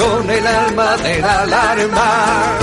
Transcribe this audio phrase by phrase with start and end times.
[0.00, 2.58] son el alma de la alarma,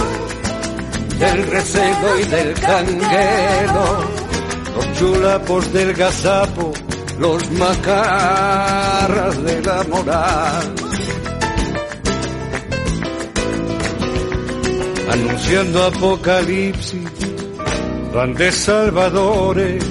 [1.19, 3.85] del recelo y del canguero,
[4.75, 6.73] los chulapos del gazapo,
[7.19, 10.73] los macarras de la moral.
[15.11, 17.11] Anunciando apocalipsis
[18.35, 19.83] de salvadores.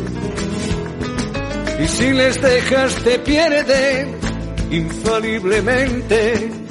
[1.79, 4.17] Y si les dejas te pierden
[4.73, 6.66] infaliblemente.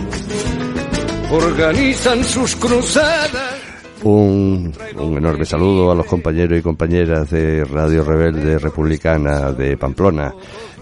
[1.31, 3.64] organizan sus cruzadas
[4.03, 10.34] un, enorme saludo a los compañeros y compañeras de Radio Rebelde Republicana de Pamplona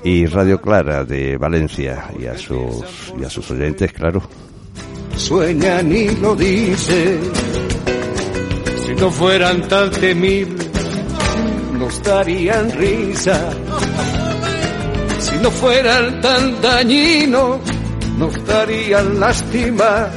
[0.04, 4.24] y Radio Clara de Valencia y a sus, y a sus oyentes, claro.
[5.16, 7.20] Sueñan y lo dicen,
[8.86, 10.70] si no fueran tan temibles,
[11.78, 13.52] nos darían risa.
[15.22, 17.60] Si no fueran tan dañinos,
[18.18, 20.10] nos darían lástima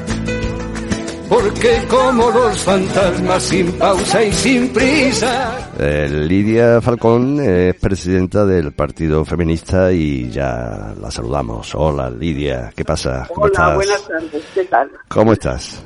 [1.28, 5.70] porque como los fantasmas sin pausa y sin prisa.
[5.78, 11.74] Eh, Lidia Falcón es presidenta del Partido Feminista y ya la saludamos.
[11.74, 13.26] Hola Lidia, ¿qué pasa?
[13.32, 14.90] ¿Cómo Hola, buenas tardes, ¿qué tal?
[15.08, 15.82] ¿Cómo estás?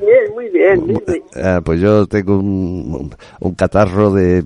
[0.00, 1.02] Bien, muy bien.
[1.42, 3.10] Ah, pues yo tengo un,
[3.56, 4.44] catarro de,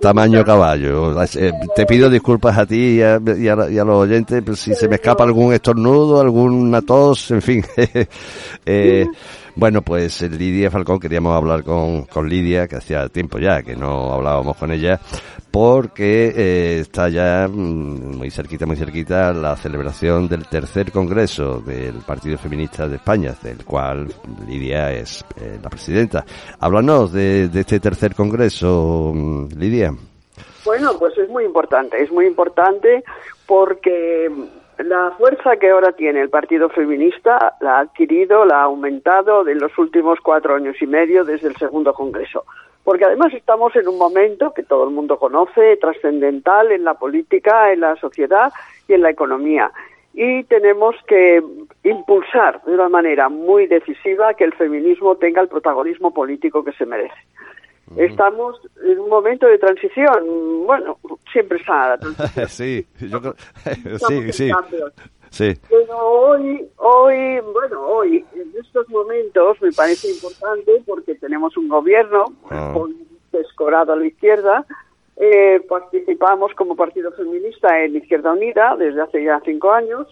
[0.00, 1.22] tamaño caballo.
[1.22, 5.24] Eh, te pido disculpas a ti y a, los oyentes pues, si se me escapa
[5.24, 7.64] algún estornudo, alguna tos, en fin.
[8.66, 9.06] eh,
[9.56, 13.76] bueno, pues eh, Lidia Falcón, queríamos hablar con, con Lidia, que hacía tiempo ya que
[13.76, 15.00] no hablábamos con ella,
[15.50, 21.96] porque eh, está ya mm, muy cerquita, muy cerquita la celebración del tercer congreso del
[22.06, 24.12] Partido Feminista de España, del cual
[24.48, 26.24] Lidia es eh, la presidenta.
[26.58, 29.94] Háblanos de, de este tercer congreso, mm, Lidia.
[30.64, 33.04] Bueno, pues es muy importante, es muy importante
[33.46, 34.28] porque
[34.78, 39.58] la fuerza que ahora tiene el Partido Feminista la ha adquirido, la ha aumentado en
[39.58, 42.44] los últimos cuatro años y medio desde el segundo Congreso.
[42.82, 47.72] Porque además estamos en un momento que todo el mundo conoce, trascendental en la política,
[47.72, 48.52] en la sociedad
[48.88, 49.70] y en la economía.
[50.12, 51.42] Y tenemos que
[51.82, 56.84] impulsar de una manera muy decisiva que el feminismo tenga el protagonismo político que se
[56.84, 57.14] merece.
[57.96, 60.66] Estamos en un momento de transición.
[60.66, 60.98] Bueno,
[61.32, 62.48] siempre está la transición.
[62.48, 63.34] sí, yo creo,
[64.08, 64.50] sí, sí.
[65.30, 65.52] Sí.
[65.68, 72.24] Pero hoy, hoy, bueno, hoy, en estos momentos me parece importante porque tenemos un gobierno
[72.50, 72.70] ah.
[72.72, 72.94] con
[73.32, 74.64] escorado a la izquierda.
[75.16, 80.08] Eh, participamos como partido feminista en Izquierda Unida desde hace ya cinco años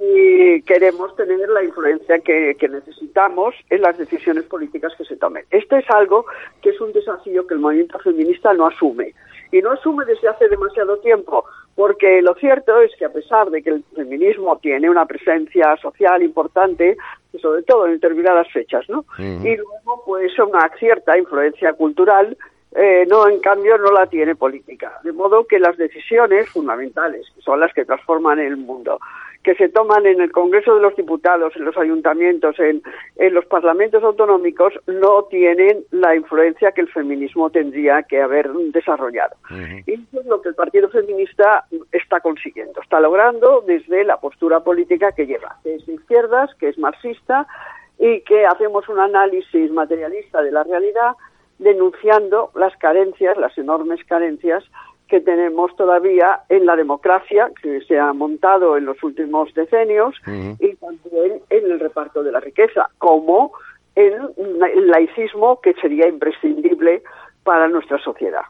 [0.00, 5.44] y queremos tener la influencia que, necesitamos en las decisiones políticas que se tomen.
[5.50, 6.24] Esto es algo
[6.62, 9.14] que es un desafío que el movimiento feminista no asume.
[9.50, 13.62] Y no asume desde hace demasiado tiempo, porque lo cierto es que a pesar de
[13.62, 16.96] que el feminismo tiene una presencia social importante,
[17.40, 19.04] sobre todo en determinadas fechas, ¿no?
[19.18, 22.36] Y luego, pues, una cierta influencia cultural
[22.72, 25.00] eh, no, en cambio, no la tiene política.
[25.02, 29.00] De modo que las decisiones fundamentales, que son las que transforman el mundo,
[29.48, 32.82] que se toman en el Congreso de los Diputados, en los ayuntamientos, en,
[33.32, 39.36] los parlamentos autonómicos, no tienen la influencia que el feminismo tendría que haber desarrollado.
[39.86, 44.60] Y eso es lo que el Partido Feminista está consiguiendo, está logrando desde la postura
[44.60, 47.46] política que lleva, que es de izquierdas, que es marxista
[47.98, 51.12] y que hacemos un análisis materialista de la realidad
[51.58, 54.62] denunciando las carencias, las enormes carencias
[55.08, 60.74] que tenemos todavía en la democracia que se ha montado en los últimos decenios y
[60.76, 63.52] también en el reparto de la riqueza, como
[63.94, 64.14] en
[64.74, 67.02] el laicismo que sería imprescindible
[67.48, 68.42] para nuestra sociedad.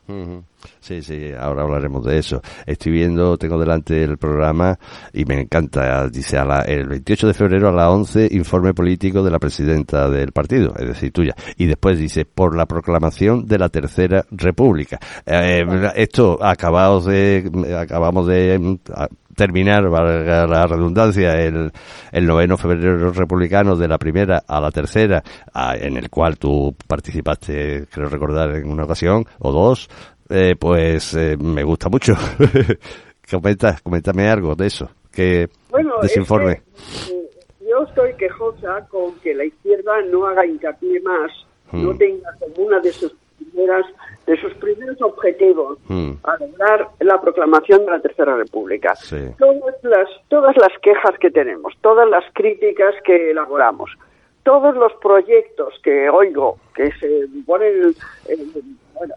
[0.81, 2.43] Sí, sí, ahora hablaremos de eso.
[2.67, 4.77] Estoy viendo, tengo delante el programa
[5.13, 9.23] y me encanta, dice a la, el 28 de febrero a las 11, informe político
[9.23, 11.37] de la presidenta del partido, es decir, tuya.
[11.57, 14.99] Y después dice, por la proclamación de la Tercera República.
[15.25, 17.49] Eh, esto acabamos de,
[17.81, 18.79] acabamos de
[19.39, 21.71] terminar, valga la redundancia, el,
[22.13, 25.23] el noveno febrero republicano de la primera a la tercera,
[25.81, 29.89] en el cual tú participaste, creo recordar, en una ocasión o dos,
[30.29, 32.15] eh, pues eh, me gusta mucho.
[33.31, 36.63] Comenta, coméntame algo de eso, que bueno, desinforme.
[37.11, 37.31] Eh,
[37.61, 41.31] yo estoy quejosa con que la izquierda no haga hincapié más,
[41.73, 41.99] no hmm.
[41.99, 43.85] tenga como una de sus primeras
[44.29, 46.13] de sus primeros objetivos hmm.
[46.23, 48.93] a lograr la proclamación de la Tercera República.
[49.39, 53.91] Todas, las, todas las quejas que tenemos, todas las críticas que elaboramos,
[54.43, 57.95] todos los proyectos que oigo que se ponen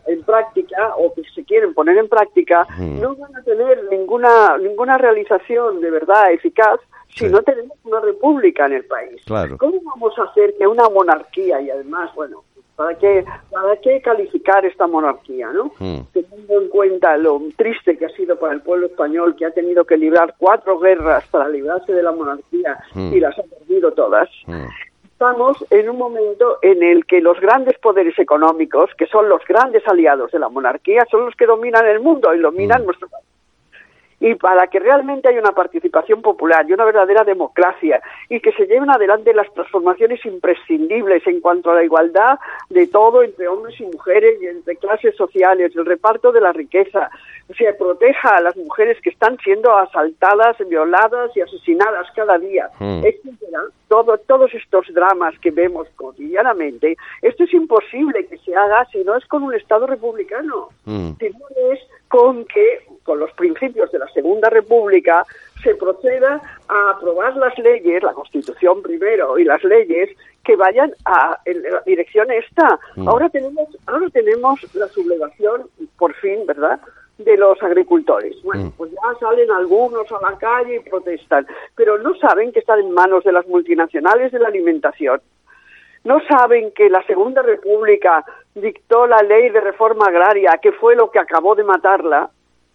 [0.08, 3.02] en, práctica o que se quieren poner en práctica hmm.
[3.02, 6.80] no van a tener ninguna ninguna realización de verdad eficaz
[7.16, 9.22] si no tenemos una república en el país.
[9.58, 12.44] ¿Cómo vamos a hacer que una monarquía y además, bueno,
[12.82, 15.72] ¿Para qué, ¿Para qué calificar esta monarquía, no?
[15.78, 16.00] Hmm.
[16.14, 19.86] Teniendo en cuenta lo triste que ha sido para el pueblo español, que ha tenido
[19.86, 23.14] que librar cuatro guerras para librarse de la monarquía hmm.
[23.14, 24.28] y las ha perdido todas.
[24.48, 24.66] Hmm.
[25.04, 29.88] Estamos en un momento en el que los grandes poderes económicos, que son los grandes
[29.88, 33.26] aliados de la monarquía, son los que dominan el mundo y dominan nuestro país
[34.22, 38.68] y para que realmente haya una participación popular y una verdadera democracia y que se
[38.68, 42.40] lleven adelante las transformaciones imprescindibles en cuanto a la igualdad
[42.70, 47.10] de todo entre hombres y mujeres y entre clases sociales, el reparto de la riqueza,
[47.58, 53.04] se proteja a las mujeres que están siendo asaltadas, violadas y asesinadas cada día, mm.
[53.88, 59.18] Todo, todos estos dramas que vemos cotidianamente, esto es imposible que se haga si no
[59.18, 61.12] es con un Estado republicano, mm.
[61.20, 65.26] si no es con que, con los principios de la Segunda República,
[65.62, 70.10] se proceda a aprobar las leyes, la Constitución primero y las leyes
[70.46, 72.80] que vayan a en la dirección esta.
[72.96, 73.10] Mm.
[73.10, 76.80] Ahora tenemos ahora tenemos la sublevación por fin, ¿verdad?
[77.18, 78.42] de los agricultores.
[78.44, 78.72] Bueno, mm.
[78.78, 82.92] pues ya salen algunos a la calle y protestan, pero no saben que están en
[82.92, 85.20] manos de las multinacionales de la alimentación.
[86.06, 88.24] No saben que la Segunda República
[88.56, 92.32] dictó la ley de reforma agraria, que fue lo que acabó de matarla,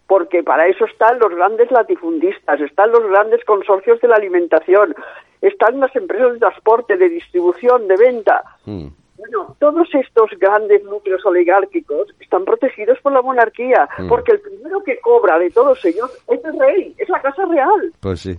[0.07, 4.95] porque para eso están los grandes latifundistas, están los grandes consorcios de la alimentación,
[5.41, 8.43] están las empresas de transporte, de distribución, de venta.
[8.65, 8.89] Mm.
[9.19, 14.09] Bueno, todos estos grandes núcleos oligárquicos están protegidos por la monarquía, mm.
[14.09, 17.93] porque el primero que cobra de todos ellos es el rey, es la Casa Real.
[18.01, 18.39] Pues sí.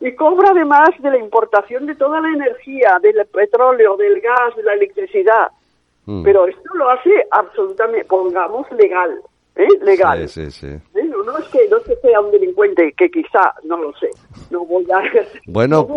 [0.00, 4.62] Y cobra además de la importación de toda la energía, del petróleo, del gas, de
[4.62, 5.48] la electricidad.
[6.06, 6.22] Mm.
[6.22, 9.20] Pero esto lo hace absolutamente, pongamos, legal.
[9.56, 9.68] ¿Eh?
[9.82, 10.28] legal.
[10.28, 10.66] Sí, sí, sí.
[10.66, 11.04] ¿Eh?
[11.04, 14.10] No, es que, no que sea un delincuente, que quizá, no lo sé,
[14.50, 15.02] no voy a...
[15.46, 15.88] Bueno,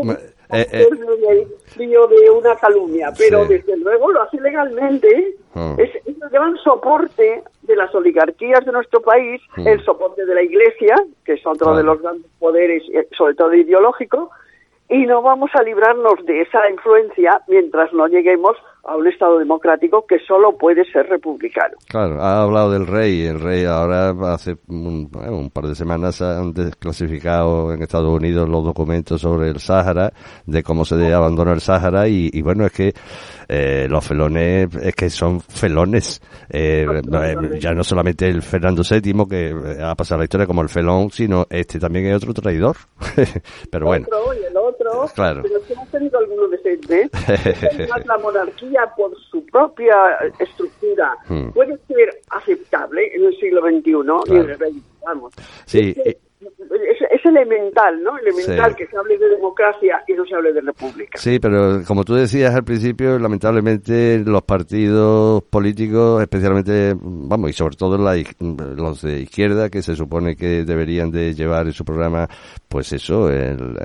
[0.51, 0.87] eh, eh.
[1.77, 5.35] de una calumnia, pero desde luego lo hace legalmente.
[5.53, 5.75] Ah.
[5.77, 9.67] Es, el gran soporte de las oligarquías de nuestro país, mm.
[9.67, 12.83] el soporte de la Iglesia, que es otro de los grandes poderes,
[13.15, 14.31] sobre todo ideológico,
[14.89, 20.05] y no vamos a librarnos de esa influencia mientras no lleguemos a un Estado democrático
[20.07, 21.75] que solo puede ser republicano.
[21.87, 23.21] Claro, ha hablado del rey.
[23.21, 25.09] El rey ahora hace un,
[25.53, 30.11] par de semanas han desclasificado en Estados Unidos los documentos sobre el Sáhara,
[30.45, 32.93] de cómo se abandonó el Sáhara y, bueno, es que
[33.47, 36.21] eh, los felones es que son felones.
[36.49, 40.69] Eh, eh, ya no solamente el Fernando VII que ha pasado la historia como el
[40.69, 42.77] felón, sino este también es otro traidor.
[43.71, 44.05] pero bueno.
[44.07, 45.09] Otro y el otro.
[45.13, 45.41] Claro.
[45.43, 46.59] Pero si hemos tenido alguno de
[48.05, 49.95] la monarquía por su propia
[50.39, 51.49] estructura hmm.
[51.49, 55.33] puede ser aceptable en el siglo XXI y en el vamos.
[55.65, 55.95] Sí
[56.41, 58.17] es, elemental, ¿no?
[58.17, 61.17] Elemental que se hable de democracia y no se hable de república.
[61.17, 67.75] Sí, pero como tú decías al principio, lamentablemente los partidos políticos, especialmente, vamos, y sobre
[67.75, 72.27] todo los de izquierda, que se supone que deberían de llevar en su programa,
[72.67, 73.75] pues eso, el,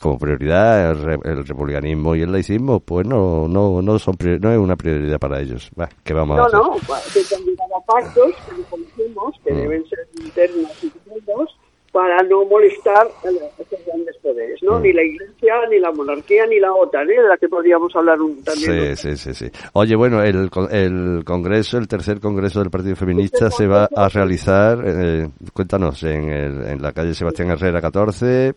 [0.00, 4.76] como prioridad el, republicanismo y el laicismo, pues no no no son no es una
[4.76, 5.70] prioridad para ellos.
[6.04, 6.58] ¿qué vamos no, a hacer?
[6.58, 9.56] No, no, pactos que conocemos, que mm.
[9.56, 11.58] deben ser internos y segundos,
[11.92, 13.28] para no molestar a
[13.62, 14.78] estos grandes poderes, ¿no?
[14.78, 14.82] Mm.
[14.82, 17.20] Ni la Iglesia, ni la monarquía, ni la OTAN, ¿eh?
[17.20, 18.96] de la que podríamos hablar un, también.
[18.96, 19.60] Sí, sí, sí, sí.
[19.74, 24.82] Oye, bueno, el, el Congreso, el tercer Congreso del Partido Feminista se va a realizar,
[24.84, 28.54] eh, cuéntanos, en, el, en la calle Sebastián Herrera 14.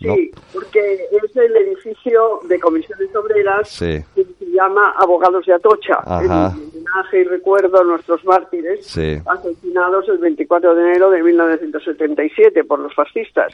[0.00, 6.00] Sí, porque es el edificio de comisiones obreras que se llama Abogados de Atocha.
[6.04, 6.52] Ajá
[7.12, 8.86] y recuerdo a nuestros mártires
[9.26, 13.52] asesinados el 24 de enero de 1977 por los fascistas.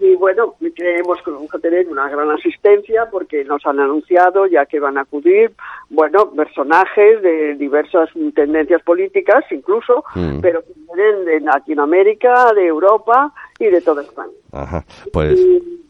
[0.00, 4.66] Y, bueno, creemos que vamos a tener una gran asistencia porque nos han anunciado ya
[4.66, 5.52] que van a acudir,
[5.88, 10.40] bueno, personajes de diversas tendencias políticas incluso, mm.
[10.40, 14.32] pero que vienen de Latinoamérica, de Europa y de toda España.
[15.12, 15.40] pues...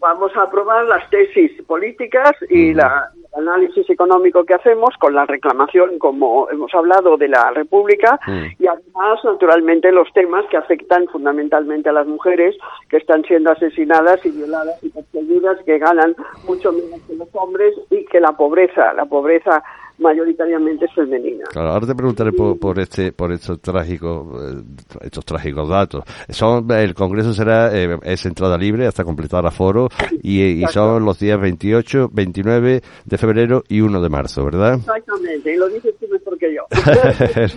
[0.00, 5.98] vamos a aprobar las tesis políticas y la análisis económico que hacemos con la reclamación,
[5.98, 8.18] como hemos hablado, de la República
[8.58, 12.56] y además, naturalmente, los temas que afectan fundamentalmente a las mujeres
[12.88, 17.74] que están siendo asesinadas y violadas y perseguidas, que ganan mucho menos que los hombres
[17.90, 19.62] y que la pobreza, la pobreza
[20.00, 21.44] mayoritariamente femenina.
[21.50, 24.62] Claro, ahora te preguntaré por, este, por estos trágicos, eh,
[25.02, 26.04] estos trágicos datos.
[26.28, 29.88] Son, el Congreso será, eh, es entrada libre hasta completar aforo
[30.22, 34.74] y, y son los días 28, 29 de febrero y 1 de marzo, ¿verdad?
[34.74, 36.62] Exactamente, y lo dices tú mejor que yo.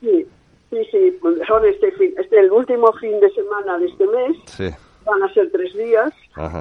[0.00, 0.26] sí,
[0.70, 4.36] sí, sí, son este fin, este el último fin de semana de este mes.
[4.46, 6.12] Sí van a ser tres días.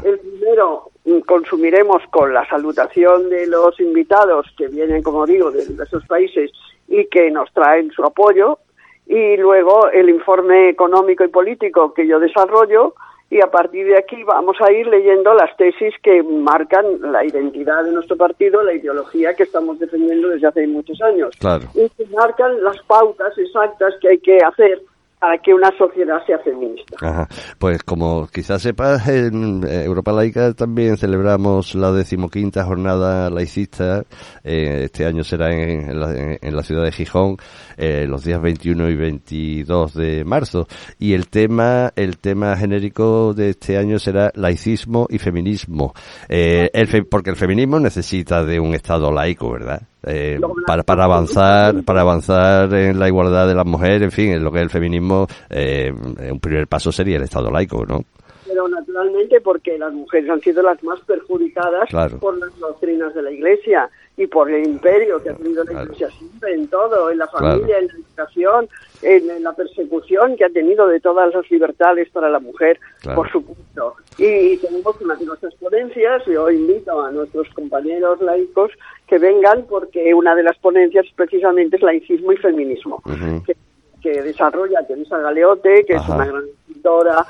[0.04, 5.66] El primero mm, consumiremos con la salutación de los invitados que vienen, como digo, de
[5.66, 6.51] diversos países
[6.88, 8.60] y que nos traen su apoyo.
[9.06, 12.94] Y luego el informe económico y político que yo desarrollo
[13.30, 17.84] y a partir de aquí vamos a ir leyendo las tesis que marcan la identidad
[17.84, 21.36] de nuestro partido, la ideología que estamos defendiendo desde hace muchos años.
[21.75, 24.82] Y que marcan las pautas exactas que hay que hacer
[25.20, 27.28] para que una sociedad sea feminista.
[27.58, 34.04] Pues como quizás sepas, en Europa Laica también celebramos la decimoquinta jornada laicista.
[34.44, 37.38] Eh, este año será en, la, ciudad de Gijón,
[37.78, 40.68] eh, los días 21 y 22 de marzo.
[41.00, 45.94] Y el tema, el tema genérico de este año será laicismo y feminismo.
[46.30, 46.70] Eh,
[47.10, 49.82] porque el feminismo necesita de un Estado laico, ¿verdad?
[50.08, 54.44] Eh, para, para avanzar para avanzar en la igualdad de las mujeres, en fin, en
[54.44, 58.04] lo que es el feminismo, eh, un primer paso sería el Estado laico, ¿no?
[58.46, 63.32] Pero naturalmente porque las mujeres han sido las más perjudicadas por las doctrinas de la
[63.32, 67.28] Iglesia y por el imperio que ha tenido la Iglesia siempre en todo, en la
[67.28, 68.70] familia, en la educación,
[69.02, 72.80] en, la persecución que ha tenido de todas las libertades para la mujer,
[73.14, 73.96] por supuesto.
[74.18, 78.72] Y, tenemos una de nuestras ponencias, yo invito a nuestros compañeros laicos
[79.06, 83.02] que vengan porque una de las ponencias precisamente es laicismo y feminismo,
[83.46, 83.56] que,
[84.02, 87.26] que, desarrolla Teresa Galeote, que es una gran escritora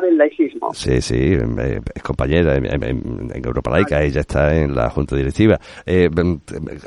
[0.00, 0.72] del laicismo.
[0.74, 5.58] Sí, sí, eh, es compañera en, Europa Laica, ella está en la junta directiva.
[5.84, 6.08] Eh,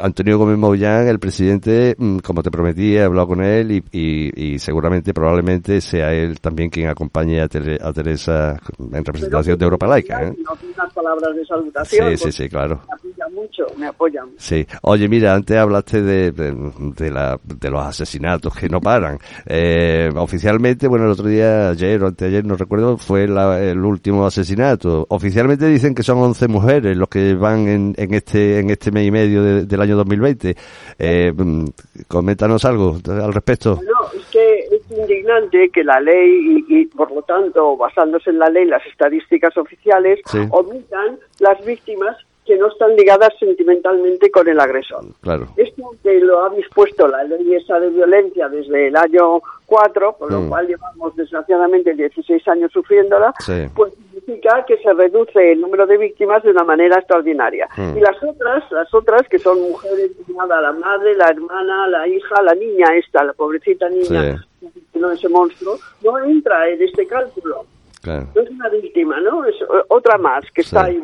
[0.02, 4.60] Antonio Gómez Mollán, el presidente, mm, como te prometí, he hablado con él y, y,
[4.60, 10.24] seguramente, probablemente sea él también quien acompañe a, Teresa en representación de Europa Laica.
[10.24, 10.34] ¿eh?
[10.38, 12.18] No unas palabras de salutación.
[12.18, 12.82] Sí, sí, sí, claro.
[13.34, 14.30] Mucho, me apoyan.
[14.38, 14.66] Sí.
[14.82, 19.20] Oye, mira, antes hablaste de, de, la, de los asesinatos que no paran.
[19.46, 25.06] Eh, oficialmente, bueno, el otro día, ayer o anteayer, no recuerdo, fue el último asesinato.
[25.10, 29.08] Oficialmente dicen que son 11 mujeres los que van en, en este en este mes
[29.08, 30.56] y medio del año 2020.
[30.98, 31.34] Eh,
[32.08, 33.80] coméntanos algo al respecto.
[33.84, 38.50] No, es que es indignante que la ley y, por lo tanto basándose en la
[38.50, 40.20] ley las estadísticas oficiales
[40.52, 42.18] omitan las víctimas
[42.50, 45.04] que no están ligadas sentimentalmente con el agresor.
[45.22, 45.46] Claro.
[45.56, 50.32] Esto que lo ha dispuesto la ley esa de violencia desde el año 4, con
[50.32, 50.50] lo Mm.
[50.50, 53.68] cual llevamos desgraciadamente 16 años sufriéndola, Sí.
[53.76, 57.70] pues significa que se reduce el número de víctimas de una manera extraordinaria.
[57.78, 57.98] Mm.
[57.98, 62.42] Y las otras, las otras que son mujeres, nada, la madre, la hermana, la hija,
[62.42, 64.44] la niña esta, la pobrecita niña,
[64.96, 67.64] no ese monstruo, no entra en este cálculo.
[68.02, 68.28] Claro.
[68.34, 69.44] No es una víctima, ¿no?
[69.44, 69.56] Es
[69.90, 70.92] otra más que está Sí.
[70.92, 71.04] ahí.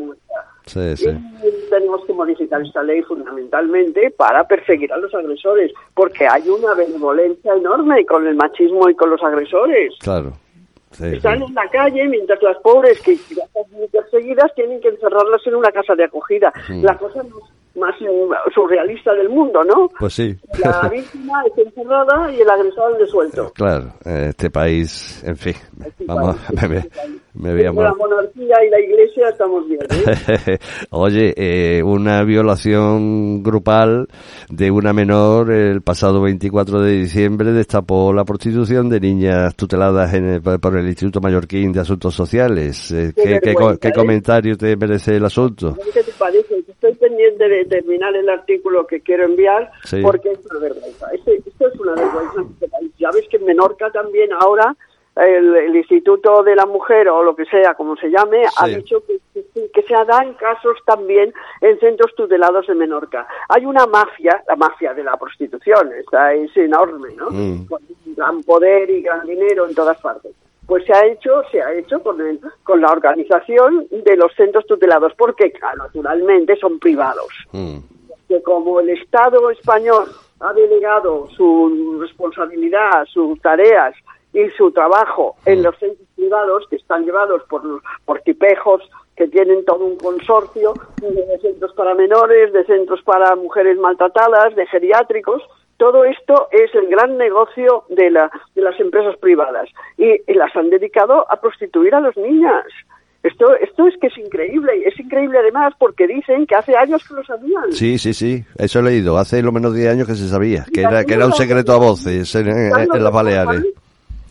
[0.65, 1.10] Sí, sí.
[1.10, 6.74] Y tenemos que modificar esta ley fundamentalmente para perseguir a los agresores, porque hay una
[6.74, 9.93] benevolencia enorme con el machismo y con los agresores.
[10.00, 10.34] Claro.
[10.91, 11.45] Sí, Están sí.
[11.48, 15.55] en la calle mientras las pobres que ya están muy perseguidas tienen que encerrarlas en
[15.55, 16.53] una casa de acogida.
[16.69, 16.84] Mm.
[16.84, 17.43] La cosa más,
[17.75, 19.89] más, eh, surrealista del mundo, ¿no?
[20.00, 20.36] Pues sí.
[20.63, 23.51] La víctima está encerrada y el agresor de suelto.
[23.53, 25.55] Claro, este país, en fin,
[26.05, 26.89] vamos, me, me,
[27.36, 29.82] me voy a Entre la monarquía y la iglesia estamos bien.
[29.89, 30.58] ¿eh?
[30.92, 34.08] Oye, eh, una violación grupal
[34.50, 40.25] de una menor el pasado 24 de diciembre destapó la prostitución de niñas tuteladas en
[40.25, 42.92] el- por el Instituto Mallorquín de Asuntos Sociales.
[42.92, 43.94] Eh, Qué ¿qué, qué ¿eh?
[43.94, 45.75] comentario te merece el asunto?
[45.94, 46.56] ¿Qué te parece?
[46.68, 50.01] Estoy pendiente de terminar el artículo que quiero enviar Sí.
[50.01, 51.08] porque es una vergüenza.
[51.13, 52.42] Este- esto es una vergüenza.
[52.98, 54.75] Ya ves que en Menorca también ahora
[55.15, 59.01] el, el Instituto de la Mujer o lo que sea, como se llame, ha dicho
[59.05, 63.27] que, que- que se dan casos también en centros tutelados de Menorca.
[63.50, 67.27] Hay una mafia, la mafia de la prostitución, esta es enorme, ¿no?
[67.29, 67.65] Mm.
[67.67, 67.79] Con
[68.15, 70.31] gran poder y gran dinero en todas partes.
[70.67, 74.65] Pues se ha hecho, se ha hecho con, el- con la organización de los centros
[74.65, 77.77] tutelados, porque naturalmente son privados Mm,
[78.27, 80.05] que como el Estado español
[80.39, 83.93] ha delegado su responsabilidad, sus tareas
[84.36, 87.62] y su trabajo en los centros privados que están llevados por,
[88.06, 88.82] por tipejos
[89.15, 94.65] que tienen todo un consorcio de centros para menores, de centros para mujeres maltratadas, de
[94.67, 95.41] geriátricos,
[95.78, 100.54] todo esto es el gran negocio de, la, de las empresas privadas y, y las
[100.56, 102.65] han dedicado a prostituir a las niñas.
[103.24, 107.15] Esto, esto es que es increíble, es increíble además porque dicen que hace años que
[107.15, 107.71] lo sabían.
[107.71, 109.17] Sí, sí, sí, eso he leído.
[109.17, 111.78] Hace lo menos 10 años que se sabía, que era, que era un secreto a
[111.78, 113.65] voces en, en- en las Baleares.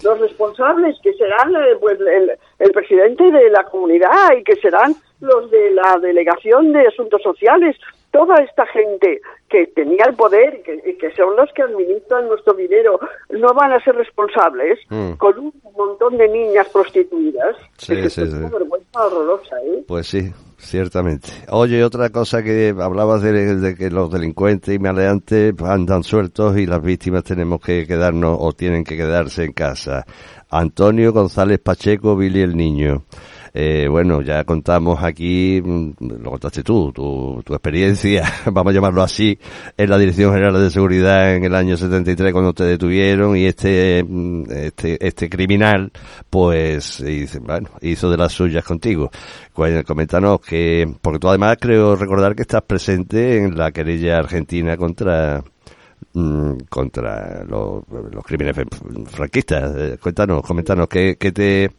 [0.03, 4.95] Los responsables que serán eh, pues, el, el presidente de la comunidad y que serán
[5.21, 7.77] los de la delegación de asuntos sociales,
[8.11, 13.01] toda esta gente que tenía el poder y que, son los que administran nuestro dinero,
[13.31, 15.13] no van a ser responsables Mm.
[15.15, 17.57] con un montón de niñas prostituidas.
[17.79, 18.37] Sí, Es que sí, esto es sí.
[18.37, 19.85] una vergüenza horrorosa, ¿eh?
[19.89, 20.33] Pues sí,
[20.65, 21.29] ciertamente.
[21.49, 26.67] Oye, otra cosa que hablabas de, de que los delincuentes y maleantes andan sueltos y
[26.67, 30.05] las víctimas tenemos que quedarnos o tienen que quedarse en casa.
[30.51, 33.05] Antonio González Pacheco, Billy el Niño.
[33.57, 35.91] Eh, bueno, ya contamos aquí, mm,
[36.23, 39.39] lo contaste tú, tu, tu experiencia, vamos a llamarlo así,
[39.77, 44.05] en la Dirección General de Seguridad en el año 73 cuando te detuvieron y este,
[44.07, 45.93] mm, este, este criminal,
[46.29, 49.09] pues, hizo, bueno, hizo de las suyas contigo.
[49.53, 54.77] Cu- Coméntanos que, porque tú además creo recordar que estás presente en la querella argentina
[54.77, 55.45] contra,
[56.13, 59.73] mm, contra los, los crímenes fran- franquistas.
[59.77, 61.71] Eh, Cuéntanos, coméntanos, ¿qué, qué te,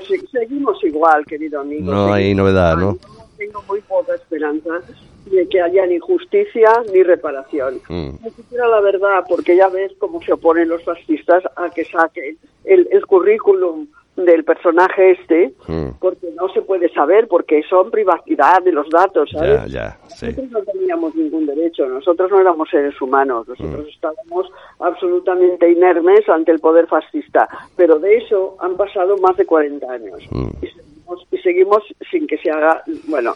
[0.00, 1.90] pues seguimos igual, querido amigo.
[1.90, 2.76] No hay novedad.
[2.76, 2.98] ¿no?
[3.36, 4.80] Tengo muy poca esperanza
[5.26, 7.80] de que haya ni justicia ni reparación.
[7.88, 8.10] Mm.
[8.22, 12.38] Ni siquiera la verdad, porque ya ves cómo se oponen los fascistas a que saquen
[12.64, 15.90] el, el currículum del personaje este, Mm.
[16.00, 19.66] porque no se puede saber, porque son privacidad de los datos, ¿sabes?
[19.72, 20.26] Ya, ya, sí.
[20.26, 23.88] Nosotros no teníamos ningún derecho, nosotros no éramos seres humanos, nosotros Mm.
[23.88, 24.50] estábamos
[24.80, 30.18] absolutamente inermes ante el poder fascista, pero de eso han pasado más de 40 años
[30.30, 30.48] Mm.
[30.62, 33.34] y, seguimos, y seguimos sin que se haga, bueno,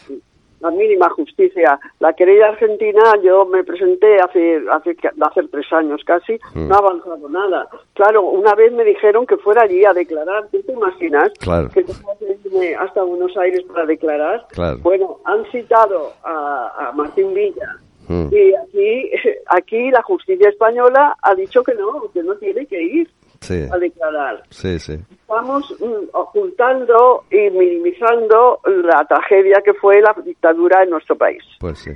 [0.60, 1.78] la mínima justicia.
[1.98, 6.68] La querella argentina, yo me presenté hace, hace, hace tres años casi, Mm.
[6.68, 7.68] no ha avanzado nada.
[7.94, 11.32] Claro, una vez me dijeron que fuera allí a declarar, ¿tú te imaginas?
[11.40, 11.68] Claro.
[11.70, 14.46] Que tengo que irme hasta Buenos Aires para declarar.
[14.50, 14.78] Claro.
[14.82, 17.76] Bueno, han citado a, a Martín Villa
[18.08, 18.26] Mm.
[18.32, 19.10] y aquí,
[19.46, 23.08] aquí la justicia española ha dicho que no, que no tiene que ir
[23.40, 24.42] Sí, a declarar.
[24.50, 24.98] sí, sí.
[25.10, 31.42] Estamos mm, ocultando y minimizando la tragedia que fue la dictadura en nuestro país.
[31.58, 31.92] Pues sí.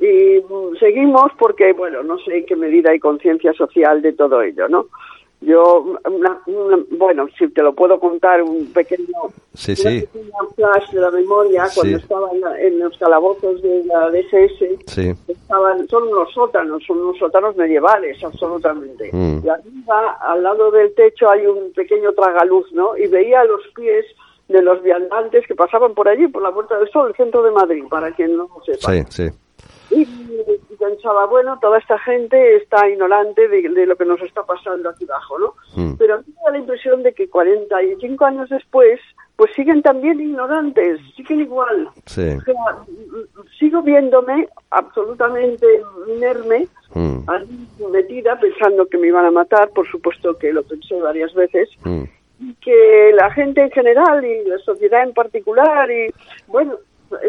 [0.00, 4.42] Y mm, seguimos porque, bueno, no sé en qué medida hay conciencia social de todo
[4.42, 4.86] ello, ¿no?
[5.42, 9.06] Yo, una- una- bueno, si te lo puedo contar, un pequeño,
[9.54, 10.04] Sí, sí.
[10.56, 11.80] flash de la memoria, Sí.
[11.80, 15.12] cuando estaba en, la- en los calabozos de la DSS, Sí.
[15.28, 19.10] estaban, son unos sótanos, son unos sótanos medievales, absolutamente.
[19.12, 19.40] Mm.
[19.44, 22.96] Y arriba, al lado del techo, hay un pequeño tragaluz, ¿no?
[22.96, 24.06] Y veía los pies
[24.48, 27.50] de los viandantes que pasaban por allí, por la Puerta del Sol, el centro de
[27.50, 28.90] Madrid, para quien no lo sepa.
[28.92, 29.28] Sí, sí.
[29.90, 34.42] Y, y pensaba, bueno, toda esta gente está ignorante de, de lo que nos está
[34.44, 35.54] pasando aquí abajo, ¿no?
[35.76, 35.94] Mm.
[35.96, 39.00] Pero a mí me da la impresión de que 45 años después,
[39.36, 41.88] pues siguen también ignorantes, siguen igual.
[42.06, 42.28] Sí.
[42.36, 42.54] O sea,
[43.58, 45.66] sigo viéndome absolutamente
[46.08, 47.26] inerme, Mm.
[47.92, 52.04] metida, pensando que me iban a matar, por supuesto que lo pensé varias veces, Mm.
[52.40, 56.12] y que la gente en general y la sociedad en particular y
[56.46, 56.76] bueno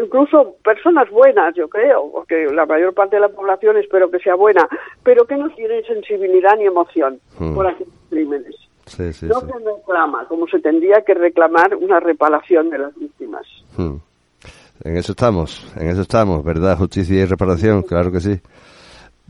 [0.02, 4.34] incluso personas buenas yo creo porque la mayor parte de la población espero que sea
[4.34, 4.68] buena
[5.02, 7.54] pero que no tienen sensibilidad ni emoción Hmm.
[7.54, 8.54] por aquellos crímenes
[8.86, 9.46] Sí, sí, no sí.
[9.46, 13.96] se reclama como se tendría que reclamar una reparación de las víctimas Mm.
[14.84, 16.76] En eso estamos, en eso estamos, ¿verdad?
[16.78, 18.40] Justicia y reparación, claro que sí.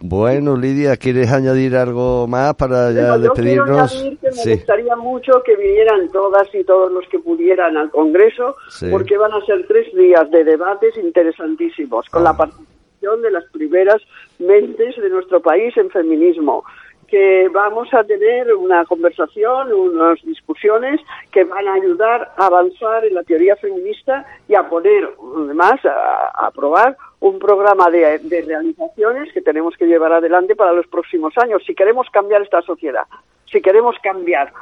[0.00, 3.92] Bueno, Lidia, ¿quieres añadir algo más para ya yo quiero despedirnos?
[3.94, 7.90] añadir que me Sí, gustaría mucho que vinieran todas y todos los que pudieran al
[7.90, 8.86] Congreso, Sí.
[8.92, 12.30] porque van a ser tres días de debates interesantísimos, con Ah.
[12.30, 14.00] la participación de las primeras
[14.38, 16.62] mentes de nuestro país en feminismo
[17.08, 21.00] que vamos a tener una conversación, unas discusiones
[21.32, 26.46] que van a ayudar a avanzar en la teoría feminista y a poner, además, a,
[26.46, 31.62] aprobar un programa de, realizaciones que tenemos que llevar adelante para los próximos años.
[31.66, 33.04] Si queremos cambiar esta sociedad,
[33.50, 34.52] si queremos cambiar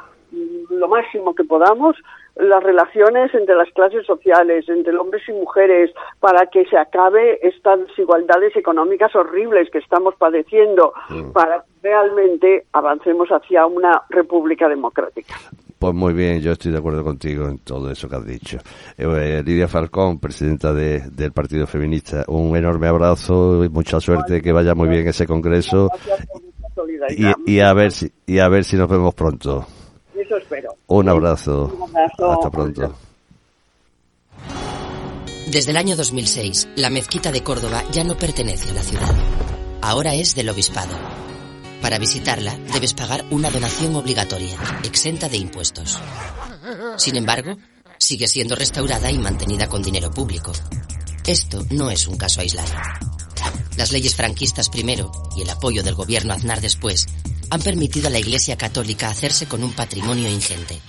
[0.69, 1.95] lo máximo que podamos
[2.39, 7.79] las relaciones entre las clases sociales, entre hombres y mujeres, para que se acabe estas
[7.87, 10.93] desigualdades económicas horribles que estamos padeciendo,
[11.33, 15.35] para que realmente avancemos hacia una república democrática.
[15.79, 18.57] pues muy bien, yo estoy de acuerdo contigo en todo eso que has dicho.
[18.97, 24.51] Eh, Lidia Falcón, presidenta de- del Partido Feminista, un enorme abrazo y mucha suerte, que
[24.51, 25.89] vaya muy bien ese congreso
[27.45, 29.65] y, y a ver si y a ver si nos vemos pronto.
[30.15, 30.69] Eso espero.
[30.87, 31.73] Un abrazo.
[31.75, 32.31] Un abrazo.
[32.31, 32.95] Hasta pronto.
[35.51, 39.15] Desde el año 2006, la mezquita de Córdoba ya no pertenece a la ciudad.
[39.81, 40.95] Ahora es del obispado.
[41.81, 45.99] Para visitarla, debes pagar una donación obligatoria, exenta de impuestos.
[46.97, 47.55] Sin embargo,
[47.97, 50.51] sigue siendo restaurada y mantenida con dinero público.
[51.25, 52.71] Esto no es un caso aislado.
[53.77, 57.07] Las leyes franquistas primero y el apoyo del gobierno Aznar después
[57.51, 60.79] han permitido a la Iglesia Católica hacerse con un patrimonio ingente.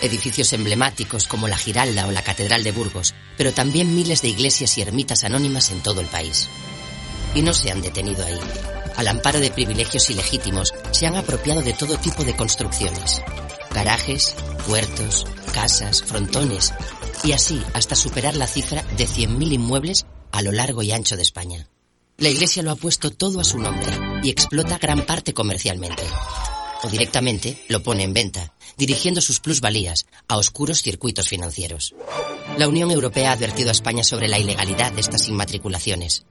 [0.00, 4.76] Edificios emblemáticos como la Giralda o la Catedral de Burgos, pero también miles de iglesias
[4.78, 6.48] y ermitas anónimas en todo el país.
[7.34, 8.40] Y no se han detenido ahí.
[8.96, 13.22] Al amparo de privilegios ilegítimos, se han apropiado de todo tipo de construcciones.
[13.72, 14.34] Garajes,
[14.68, 16.72] huertos, casas, frontones,
[17.24, 21.22] y así hasta superar la cifra de 100.000 inmuebles a lo largo y ancho de
[21.22, 21.68] España.
[22.18, 26.02] La Iglesia lo ha puesto todo a su nombre y explota gran parte comercialmente.
[26.84, 31.94] O directamente lo pone en venta, dirigiendo sus plusvalías a oscuros circuitos financieros.
[32.58, 36.24] La Unión Europea ha advertido a España sobre la ilegalidad de estas inmatriculaciones.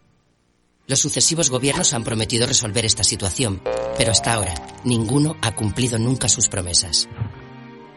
[0.87, 3.61] Los sucesivos gobiernos han prometido resolver esta situación,
[3.97, 7.07] pero hasta ahora ninguno ha cumplido nunca sus promesas.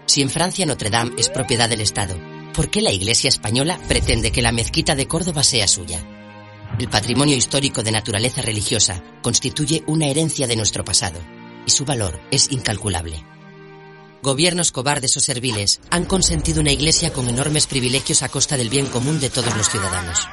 [0.07, 2.17] Si en Francia Notre Dame es propiedad del Estado,
[2.55, 6.05] ¿por qué la Iglesia española pretende que la mezquita de Córdoba sea suya?
[6.79, 11.21] El patrimonio histórico de naturaleza religiosa constituye una herencia de nuestro pasado,
[11.67, 13.25] y su valor es incalculable.
[14.23, 18.87] Gobiernos cobardes o serviles han consentido una iglesia con enormes privilegios a costa del bien
[18.87, 20.27] común de todos los ciudadanos.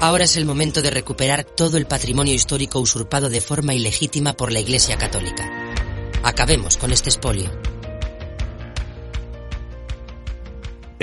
[0.00, 4.52] Ahora es el momento de recuperar todo el patrimonio histórico usurpado de forma ilegítima por
[4.52, 5.48] la Iglesia Católica.
[6.22, 7.50] Acabemos con este espolio.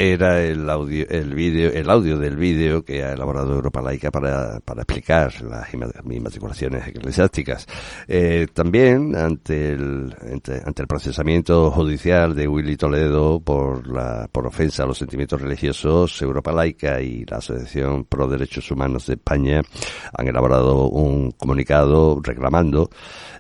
[0.02, 4.62] Era el audio, el vídeo, el audio del vídeo que ha elaborado Europa Laica para,
[4.62, 7.68] para explicar las inma- inmatriculaciones eclesiásticas.
[8.08, 14.48] Eh, también ante el, ante, ante el procesamiento judicial de Willy Toledo por la, por
[14.48, 19.62] ofensa a los sentimientos religiosos, Europa Laica y la Asociación Pro Derechos Humanos de España
[20.14, 22.90] han elaborado un comunicado reclamando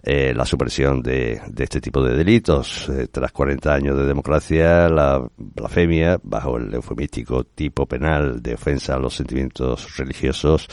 [0.03, 2.89] eh, la supresión de, de este tipo de delitos.
[2.89, 8.95] Eh, tras 40 años de democracia, la blasfemia, bajo el eufemístico tipo penal de ofensa
[8.95, 10.67] a los sentimientos religiosos,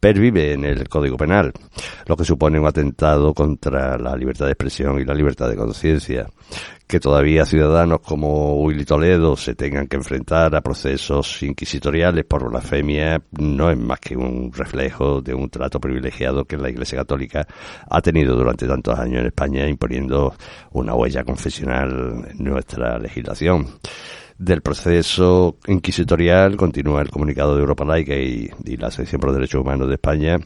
[0.00, 1.52] pervive en el Código Penal,
[2.06, 6.26] lo que supone un atentado contra la libertad de expresión y la libertad de conciencia.
[6.86, 13.20] Que todavía ciudadanos como Willy Toledo se tengan que enfrentar a procesos inquisitoriales por blasfemia
[13.32, 17.46] no es más que un reflejo de un trato privilegiado que la Iglesia Católica
[17.90, 20.34] ha tenido durante tantos años en España, imponiendo
[20.70, 23.66] una huella confesional en nuestra legislación
[24.38, 29.60] del proceso inquisitorial continúa el comunicado de Europa Laica y, la Asociación por los Derechos
[29.60, 30.38] Humanos de España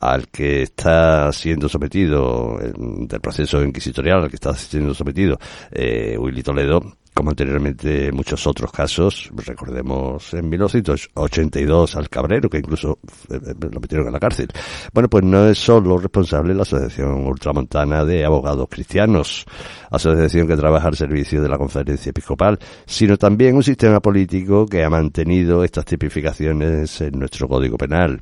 [0.00, 5.38] al que está siendo sometido del proceso inquisitorial al que está siendo sometido
[5.70, 12.98] eh, Willy Toledo como anteriormente muchos otros casos, recordemos en 1982 al Cabrero, que incluso
[13.30, 14.48] eh, eh, lo metieron en la cárcel.
[14.92, 19.46] Bueno, pues no es solo responsable la Asociación Ultramontana de Abogados Cristianos,
[19.90, 24.84] asociación que trabaja al servicio de la Conferencia Episcopal, sino también un sistema político que
[24.84, 28.20] ha mantenido estas tipificaciones en nuestro Código Penal.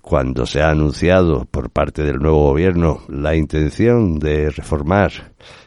[0.00, 5.10] Cuando se ha anunciado por parte del nuevo gobierno la intención de reformar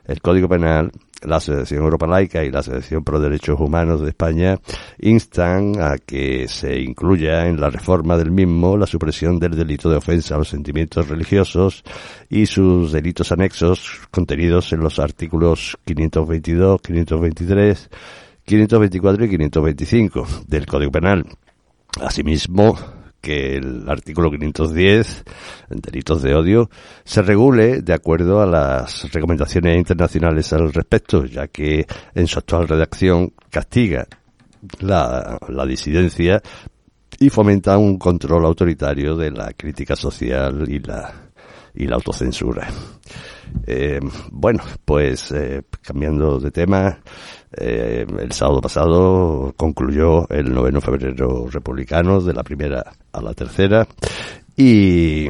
[0.06, 0.90] el Código Penal,
[1.24, 4.60] la Asociación Europa Laica y la Asociación Pro Derechos Humanos de España
[5.00, 9.98] instan a que se incluya en la reforma del mismo la supresión del delito de
[9.98, 11.84] ofensa a los sentimientos religiosos
[12.30, 17.90] y sus delitos anexos contenidos en los artículos 522, 523,
[18.46, 21.26] 524 y 525 del Código Penal.
[22.00, 22.78] Asimismo,
[23.22, 25.24] que el artículo 510,
[25.70, 26.70] delitos de odio,
[27.04, 32.68] se regule de acuerdo a las recomendaciones internacionales al respecto, ya que en su actual
[32.68, 34.08] redacción castiga
[34.80, 36.42] la, la disidencia
[37.20, 41.31] y fomenta un control autoritario de la crítica social y la,
[41.76, 42.68] y la autocensura.
[43.68, 44.00] Eh,
[44.32, 47.00] bueno, pues eh, cambiando de tema,
[47.56, 53.86] eh, el sábado pasado concluyó el noveno febrero republicano de la primera a la tercera
[54.56, 55.28] y,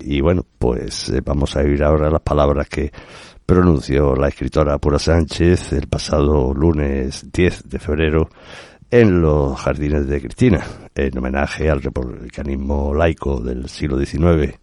[0.00, 2.92] y bueno, pues vamos a oír ahora las palabras que
[3.44, 8.28] pronunció la escritora Pura Sánchez el pasado lunes 10 de febrero
[8.90, 14.58] en los jardines de Cristina, en homenaje al republicanismo laico del siglo XIX.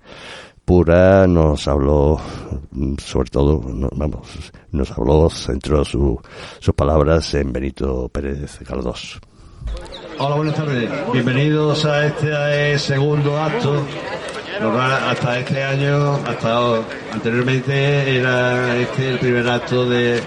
[0.67, 2.19] Pura nos habló,
[2.97, 3.61] sobre todo,
[3.93, 4.27] vamos,
[4.73, 6.19] nos habló, centró su,
[6.59, 9.17] sus palabras en Benito Pérez Galdós.
[10.19, 10.91] Hola, buenas tardes.
[11.13, 13.81] Bienvenidos a este segundo acto.
[15.09, 16.81] Hasta este año, hasta
[17.13, 20.21] anteriormente era este el primer acto de,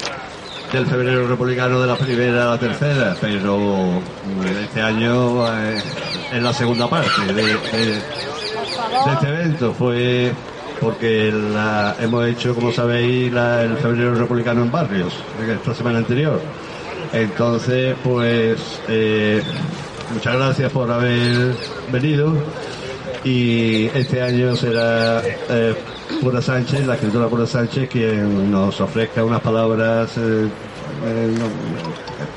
[0.73, 4.01] del febrero republicano de la primera a la tercera, pero
[4.63, 5.83] este año eh,
[6.33, 8.01] es la segunda parte de
[9.13, 10.33] este evento fue
[10.81, 15.13] porque la, hemos hecho, como sabéis, la, el febrero republicano en barrios,
[15.47, 16.41] esta semana anterior.
[17.13, 19.43] Entonces, pues, eh,
[20.15, 21.55] muchas gracias por haber
[21.93, 22.35] venido
[23.25, 25.75] y este año será eh,
[26.23, 30.49] Pura Sánchez, la escritora Pura Sánchez, quien nos ofrezca unas palabras eh,
[31.07, 31.35] eh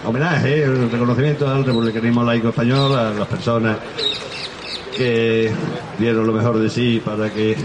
[0.06, 3.78] homenaje, reconocimiento al republicanismo laico español, a las personas
[4.98, 5.52] que
[5.98, 7.56] dieron lo mejor de sí para que,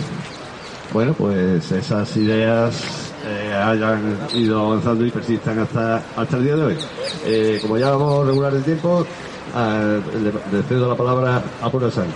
[0.92, 6.62] bueno, pues esas ideas eh, hayan ido avanzando y persistan hasta, hasta el día de
[6.62, 6.76] hoy.
[7.24, 9.06] Eh, como ya vamos a regular el tiempo,
[9.54, 12.14] le, cedo la palabra a Pura Sánchez.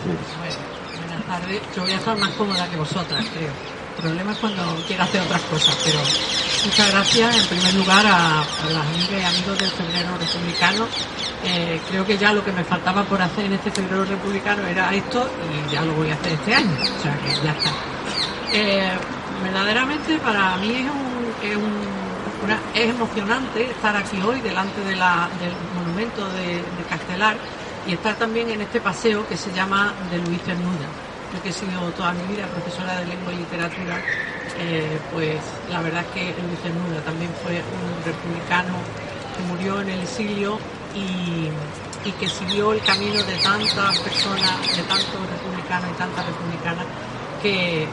[0.98, 1.60] Buenas tardes.
[1.74, 3.50] Yo voy a estar más cómoda que vosotras, creo.
[3.96, 5.98] El problema es cuando quiero hacer otras cosas, pero
[6.64, 10.86] muchas gracias en primer lugar a, a las amigas y amigos del Febrero Republicano
[11.44, 14.94] eh, creo que ya lo que me faltaba por hacer en este febrero republicano era
[14.94, 16.70] esto y ya lo voy a hacer este año.
[16.80, 17.70] O sea que ya está.
[18.52, 18.92] Eh,
[19.42, 20.86] verdaderamente para mí
[21.42, 27.36] es, un, es, emocionante estar aquí hoy delante de la, del monumento de, Castelar
[27.86, 30.86] y estar también en este paseo que se llama de Luis Cernuda.
[31.34, 33.96] Yo que he sido toda mi vida profesora de lengua y literatura,
[34.58, 35.38] eh, pues
[35.70, 38.74] la verdad es que Luis Cernuda también fue un republicano
[39.36, 40.58] que murió en el exilio
[40.94, 41.50] y,
[42.18, 46.84] que siguió el camino de tantas personas, de tantos republicanos y tantas republicanas
[47.40, 47.88] que eh,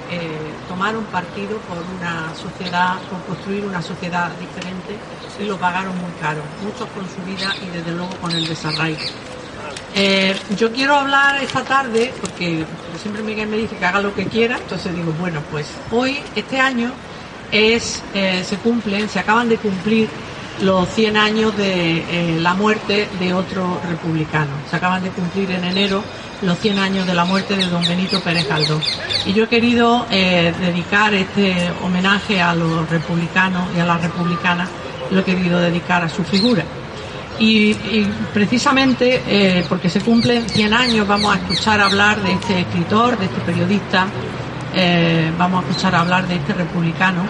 [0.67, 4.97] tomaron partido por una sociedad, por construir una sociedad diferente
[5.39, 8.99] y lo pagaron muy caro, muchos con su vida y desde luego con el desarraigo.
[9.95, 12.65] Eh, yo quiero hablar esta tarde, porque
[13.01, 16.59] siempre Miguel me dice que haga lo que quiera, entonces digo, bueno, pues hoy, este
[16.59, 16.91] año,
[17.51, 20.07] es, eh, se cumplen, se acaban de cumplir
[20.61, 24.51] los 100 años de eh, la muerte de otro republicano.
[24.69, 26.03] Se acaban de cumplir en enero
[26.41, 28.83] los 100 años de la muerte de don Benito Pérez Galdós.
[29.25, 34.69] Y yo he querido dedicar este homenaje a los republicanos y a las republicanas,
[35.11, 36.63] lo he querido dedicar a su figura.
[37.39, 37.73] Y,
[38.33, 43.25] precisamente eh, porque se cumplen 100 años vamos a escuchar hablar de este escritor, de
[43.25, 44.07] este periodista,
[45.37, 47.23] vamos a escuchar hablar de este republicano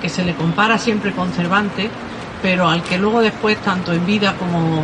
[0.00, 1.88] que se le compara siempre con Cervantes,
[2.42, 4.82] pero al que luego después, tanto en vida como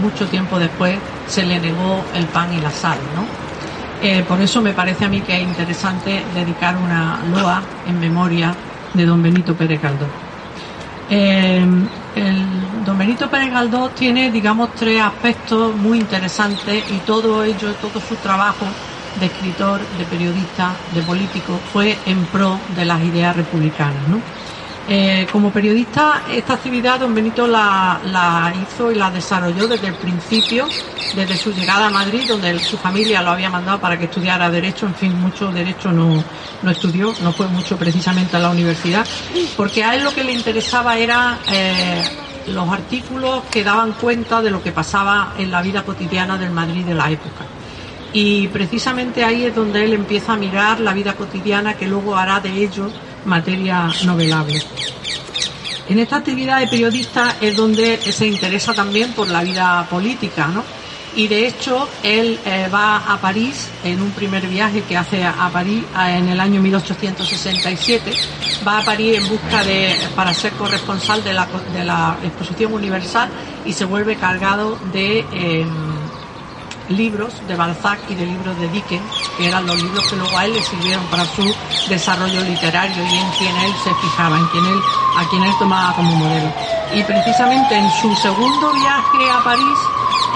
[0.00, 3.24] mucho tiempo después, se le negó el pan y la sal, ¿no?
[4.00, 8.54] Eh, por eso me parece a mí que es interesante dedicar una loa en memoria
[8.94, 10.08] de don Benito Pérez Galdós.
[11.10, 11.66] Eh,
[12.18, 18.16] el, don Pérez Galdós tiene, digamos, tres aspectos muy interesantes y todo ello, todo su
[18.16, 18.66] trabajo
[19.20, 24.06] de escritor, de periodista, de político, fue en pro de las ideas republicanas.
[24.08, 24.20] ¿no?
[24.90, 30.66] Eh, como periodista, esta actividad don Benito la, hizo y la desarrolló desde el principio,
[31.14, 34.86] desde su llegada a Madrid, donde su familia lo había mandado para que estudiara Derecho,
[34.86, 36.24] en fin, mucho Derecho no,
[36.62, 39.06] no estudió, no fue mucho precisamente a la universidad,
[39.58, 42.02] porque a él lo que le interesaba era eh,
[42.46, 46.86] los artículos que daban cuenta de lo que pasaba en la vida cotidiana del Madrid
[46.86, 47.44] de la época.
[48.14, 52.40] Y precisamente ahí es donde él empieza a mirar la vida cotidiana que luego hará
[52.40, 52.90] de ello
[53.28, 54.60] materia novelable.
[55.88, 60.62] En esta actividad de periodista es donde se interesa también por la vida política, ¿no?
[61.16, 65.48] Y de hecho él eh, va a París en un primer viaje que hace a
[65.50, 68.12] París en el año 1867.
[68.66, 73.30] Va a París en busca de para ser corresponsal de la, de la exposición universal
[73.64, 75.97] y se vuelve cargado de em,
[76.88, 79.02] libros de Balzac y de libros de Dickens,
[79.36, 81.54] que eran los libros que luego a él le sirvieron para su
[81.88, 84.80] desarrollo literario y en quien él se fijaba, en quien él,
[85.16, 86.52] a quien él tomaba como modelo.
[86.94, 89.78] Y precisamente en su segundo viaje a París,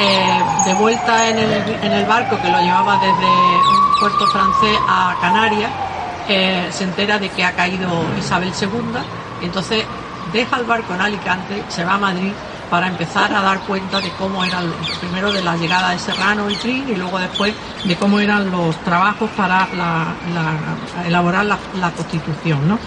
[0.00, 5.70] eh, de vuelta en el, barco que lo llevaba desde un puerto francés a Canarias,
[6.28, 7.88] eh, se entera de que ha caído
[8.18, 8.68] Isabel II,
[9.42, 9.84] entonces
[10.32, 12.32] deja el barco en Alicante, se va a Madrid
[12.72, 16.54] para empezar a dar cuenta de cómo eran, primero de la llegada de Serrano y
[16.54, 17.52] Trin y luego después
[17.84, 19.68] de cómo eran los trabajos para
[21.06, 22.78] elaborar la, constitución.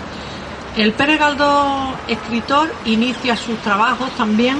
[0.75, 4.57] El Pérez Galdós, escritor, inicia sus trabajos también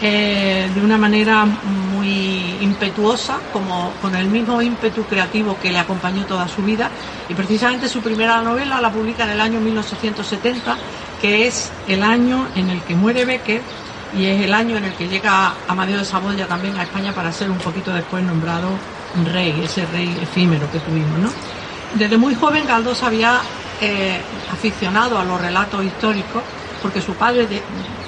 [0.00, 6.24] eh, de una manera muy impetuosa, como con el mismo ímpetu creativo que le acompañó
[6.24, 6.88] toda su vida.
[7.28, 10.78] Y precisamente su primera novela la publica en el año 1870,
[11.20, 13.60] que es el año en el que muere Becker
[14.16, 17.32] y es el año en el que llega Amadeo de Saboya también a España para
[17.32, 18.68] ser un poquito después nombrado
[19.32, 21.30] rey, ese rey efímero que tuvimos, ¿no?
[21.94, 23.40] Desde muy joven Galdós había
[23.80, 24.20] eh,
[24.52, 26.42] aficionado a los relatos históricos
[26.82, 27.46] porque su padre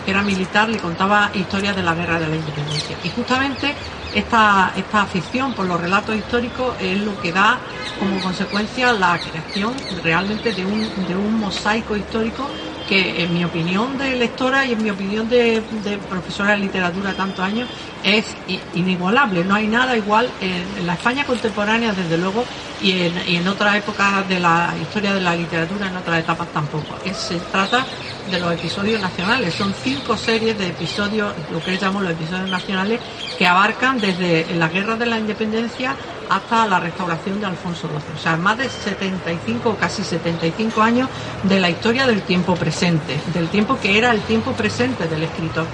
[0.07, 2.97] era militar, le contaba historias de la guerra de la independencia.
[3.03, 3.75] Y justamente
[4.15, 7.59] esta, esta afición por los relatos históricos es lo que da
[7.99, 12.49] como consecuencia la creación realmente de un, de un mosaico histórico
[12.89, 15.63] que en mi opinión de lectora y en mi opinión de,
[16.09, 17.69] profesora de literatura tantos años
[18.05, 18.37] es
[18.75, 19.45] inigualable.
[19.45, 22.45] No hay nada igual en, la España contemporánea, desde luego,
[22.81, 26.97] y en, otras épocas de la historia de la literatura, en otras etapas tampoco.
[27.13, 27.85] se trata
[28.31, 29.55] de los episodios nacionales.
[29.55, 33.01] Son cinco series de episodios, lo que llamamos los episodios nacionales,
[33.39, 35.97] que abarcan desde la guerra de la independencia
[36.29, 38.15] hasta la restauración de Alfonso XII.
[38.15, 41.09] O sea, más de 75 o casi 75 años
[41.43, 45.67] de la historia del tiempo presente, del tiempo que era el tiempo presente del escritor.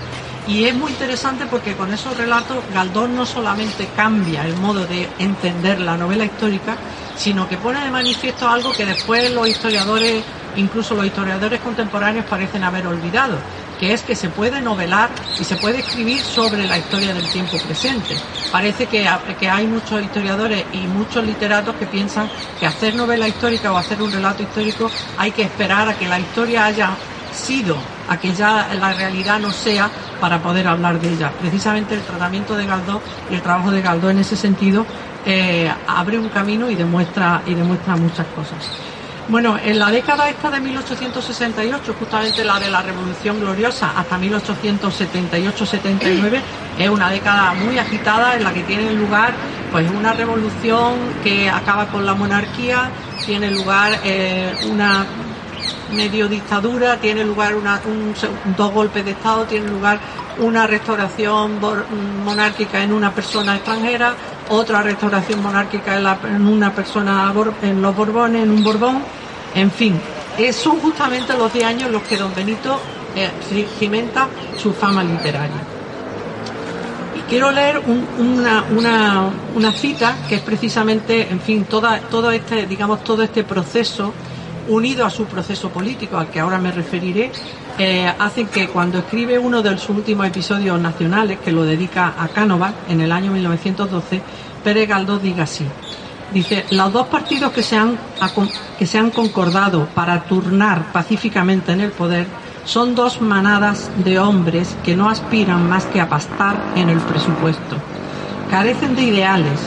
[0.47, 5.09] Y es muy interesante porque con esos relatos Galdós no solamente cambia el modo de
[5.19, 6.77] entender la novela histórica,
[7.17, 10.25] sino que pone de manifiesto algo que después los historiadores,
[10.57, 13.39] incluso los historiadores contemporáneos, parecen haber olvidado,
[13.83, 17.59] que es que se puede novelar y se puede escribir sobre la historia del tiempo
[17.59, 18.15] presente.
[18.53, 19.05] Parece que,
[19.41, 24.01] que hay muchos historiadores y muchos literatos que piensan que hacer novela histórica o hacer
[24.01, 26.91] un relato histórico hay que esperar a que la historia haya
[27.35, 27.77] sido,
[28.09, 29.91] a que ya la realidad no sea
[30.21, 31.33] para poder hablar de ella.
[31.41, 34.87] Precisamente el tratamiento de Galdós y el trabajo de Galdós en ese sentido
[35.27, 38.92] eh, abre un camino y demuestra, y demuestra muchas cosas.
[39.33, 46.39] Bueno, en la década esta de 1868, justamente la de la Revolución Gloriosa, hasta 1878-79,
[46.79, 49.33] es una década muy agitada en la que tiene lugar
[49.71, 52.91] pues una revolución que acaba con la monarquía,
[53.25, 55.07] tiene lugar eh, una
[55.95, 58.15] medio dictadura, tiene lugar una, un,
[58.55, 59.99] dos golpes de Estado, tiene lugar
[60.41, 61.59] una restauración
[62.23, 64.15] monárquica en una persona extranjera,
[64.51, 69.22] otra restauración monárquica en, una persona en los Borbones, en un Borbón,
[69.55, 70.01] en fin,
[70.53, 72.81] son justamente los 10 años los que don Benito
[73.15, 73.31] eh,
[73.79, 75.63] cimenta su fama literaria.
[77.17, 83.23] Y quiero leer una, cita que es precisamente, en fin, toda, todo este, digamos, todo
[83.23, 84.15] este proceso
[84.69, 87.31] unido a su proceso político, al que ahora me referiré,
[87.79, 92.29] eh, hacen que cuando escribe uno de sus últimos episodios nacionales, que lo dedica a
[92.29, 94.23] Cánovas en el año 1912,
[94.65, 95.67] Pérez Galdós diga así.
[96.33, 97.99] Dice, los dos partidos que se, han,
[98.79, 102.27] que se han concordado para turnar pacíficamente en el poder
[102.65, 107.77] son dos manadas de hombres que no aspiran más que a pastar en el presupuesto.
[108.51, 109.61] Carecen de ideales,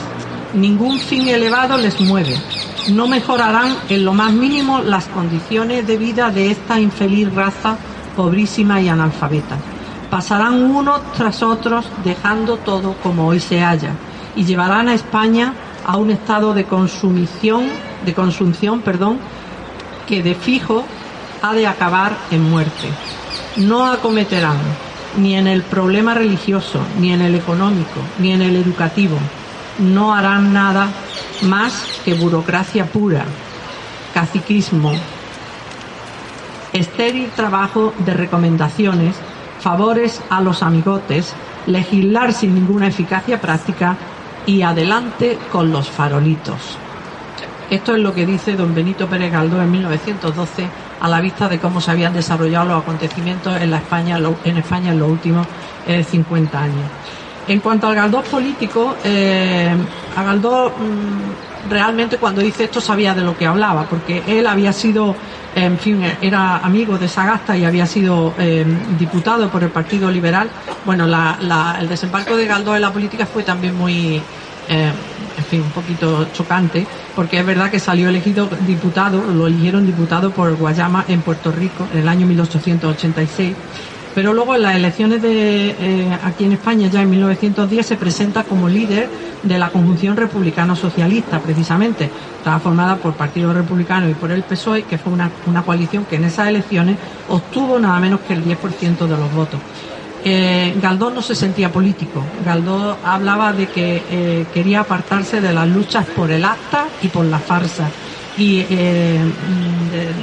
[0.53, 2.35] ningún fin elevado les mueve,
[2.89, 7.77] no mejorarán en lo más mínimo las condiciones de vida de esta infeliz raza
[8.15, 9.57] pobrísima y analfabeta.
[10.09, 13.91] Pasarán unos tras otros dejando todo como hoy se halla
[14.35, 15.53] y llevarán a España
[15.85, 17.65] a un estado de consumición,
[18.05, 19.19] de consunción, perdón,
[20.07, 20.85] que de fijo
[21.41, 22.89] ha de acabar en muerte.
[23.57, 24.57] No acometerán
[25.17, 29.17] ni en el problema religioso, ni en el económico, ni en el educativo.
[29.79, 30.87] No harán nada
[31.43, 33.25] más que burocracia pura,
[34.13, 34.93] caciquismo,
[36.73, 39.15] estéril trabajo de recomendaciones,
[39.59, 41.33] favores a los amigotes,
[41.67, 43.97] legislar sin ninguna eficacia práctica
[44.45, 46.77] y adelante con los farolitos.
[47.69, 50.67] Esto es lo que dice don Benito Pérez Galdós en 1912
[51.01, 54.91] a la vista de cómo se habían desarrollado los acontecimientos en, la España, en España
[54.91, 55.47] en los últimos
[55.87, 56.89] 50 eh, años.
[57.47, 59.75] En cuanto al Galdós político, eh,
[60.15, 64.71] a Galdós mm, realmente cuando dice esto sabía de lo que hablaba, porque él había
[64.71, 65.15] sido,
[65.55, 68.65] en fin, era amigo de Sagasta y había sido eh,
[68.99, 70.49] diputado por el Partido Liberal.
[70.83, 74.21] Bueno, el desembarco de Galdós en la política fue también muy,
[74.67, 74.91] eh,
[75.37, 76.85] en fin, un poquito chocante,
[77.15, 81.87] porque es verdad que salió elegido diputado, lo eligieron diputado por Guayama en Puerto Rico
[81.93, 83.55] en el año 1886
[84.15, 88.45] pero luego en las elecciones de eh, aquí en España ya en 1910 se presenta
[88.45, 89.09] como líder
[89.43, 94.97] de la conjunción republicano-socialista precisamente estaba formada por Partido Republicano y por el PSOE que
[94.97, 95.29] fue una,
[95.63, 96.97] coalición que en esas elecciones
[97.27, 99.59] obtuvo nada menos que el 10% de los votos
[100.23, 102.23] eh, no se sentía político.
[102.43, 107.25] Galdós hablaba de que eh, quería apartarse de las luchas por el acta y por
[107.25, 107.89] la farsa.
[108.35, 109.19] Y de,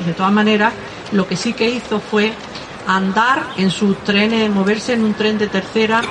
[0.05, 0.73] de todas maneras,
[1.13, 2.33] lo que sí que hizo fue
[2.87, 6.03] andar en sus trenes, moverse en un tren de tercera,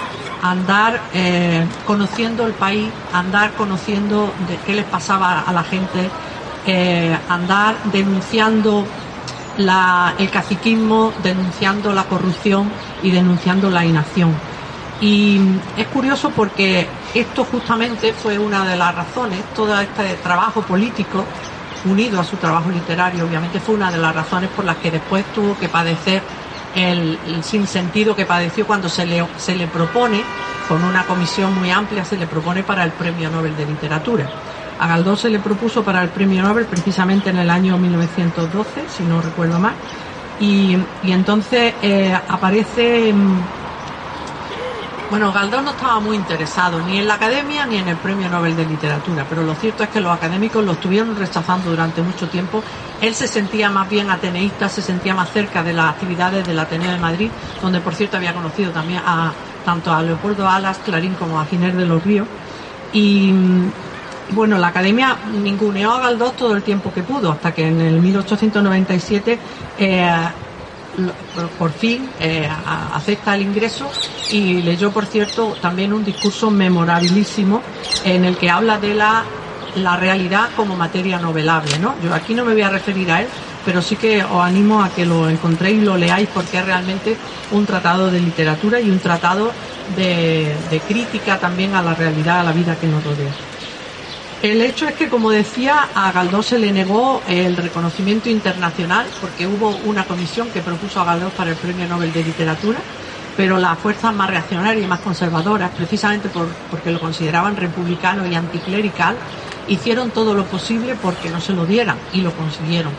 [0.41, 6.09] andar eh, conociendo el país, andar conociendo de qué les pasaba a la gente,
[6.65, 8.85] eh, andar denunciando
[9.57, 12.71] el caciquismo, denunciando la corrupción
[13.03, 14.33] y denunciando la inacción.
[15.01, 15.39] Y
[15.77, 21.25] es curioso porque esto justamente fue una de las razones, todo este trabajo político
[21.85, 25.25] unido a su trabajo literario, obviamente fue una de las razones por las que después
[25.33, 26.21] tuvo que padecer
[26.75, 30.23] el, sinsentido que padeció cuando se le, se le propone,
[30.67, 34.29] con una comisión muy amplia, se le propone para el Premio Nobel de Literatura.
[34.79, 39.03] A Galdós se le propuso para el Premio Nobel precisamente en el año 1912, si
[39.03, 39.73] no recuerdo mal,
[40.39, 43.13] y, entonces eh, aparece
[45.11, 48.55] bueno, Galdós no estaba muy interesado ni en la academia ni en el Premio Nobel
[48.55, 52.63] de Literatura, pero lo cierto es que los académicos lo estuvieron rechazando durante mucho tiempo.
[53.01, 56.93] Él se sentía más bien ateneísta, se sentía más cerca de las actividades del Ateneo
[56.93, 57.29] de Madrid,
[57.61, 59.33] donde por cierto había conocido también a
[59.65, 62.27] tanto a Leopoldo Alas, Clarín como a Giner de los Ríos.
[62.93, 63.33] Y
[64.29, 67.99] bueno, la academia ninguneó a Galdós todo el tiempo que pudo, hasta que en el
[67.99, 69.39] 1897
[71.57, 72.47] por fin eh,
[72.93, 73.89] acepta el ingreso
[74.31, 77.61] y leyó, por cierto, también un discurso memorabilísimo
[78.03, 79.23] en el que habla de la,
[79.75, 81.79] la realidad como materia novelable.
[81.79, 81.95] ¿no?
[82.03, 83.27] Yo aquí no me voy a referir a él,
[83.65, 87.17] pero sí que os animo a que lo encontréis y lo leáis porque es realmente
[87.51, 89.51] un tratado de literatura y un tratado
[89.95, 93.50] de, de crítica también a la realidad, a la vida que nos rodea.
[94.41, 99.45] El hecho es que, como decía, a Galdós se le negó el reconocimiento internacional porque
[99.45, 102.79] hubo una comisión que propuso a Galdós para el Premio Nobel de Literatura,
[103.37, 106.27] pero las fuerzas más reaccionarias y más conservadoras, precisamente
[106.71, 109.15] porque lo consideraban republicano y anticlerical,
[109.67, 112.93] hicieron todo lo posible porque no se lo dieran y lo consiguieron.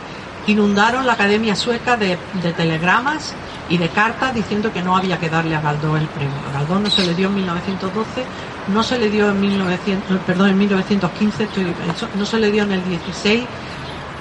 [0.46, 2.18] Inundaron la Academia Sueca de,
[2.56, 3.34] telegramas
[3.68, 6.34] y de cartas diciendo que no había que darle a Galdós el premio.
[6.52, 8.24] Galdós no se le dio en 1912
[8.68, 11.48] no se le dio en 1900, perdón, en 1915,
[12.16, 13.44] no se le dio en el 16,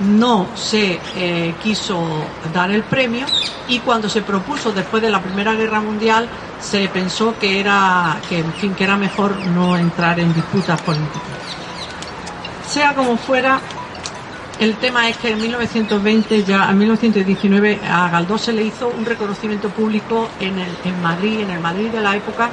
[0.00, 2.04] no se eh, quiso
[2.52, 3.26] dar el premio
[3.68, 6.28] y cuando se propuso después de la Primera Guerra Mundial
[6.60, 11.20] se pensó que era que en fin que era mejor no entrar en disputas políticas.
[12.68, 13.60] Sea como fuera,
[14.58, 19.04] el tema es que en 1920, ya en 1919, a Galdós se le hizo un
[19.04, 22.50] reconocimiento público en, el, en Madrid, en el Madrid de la época.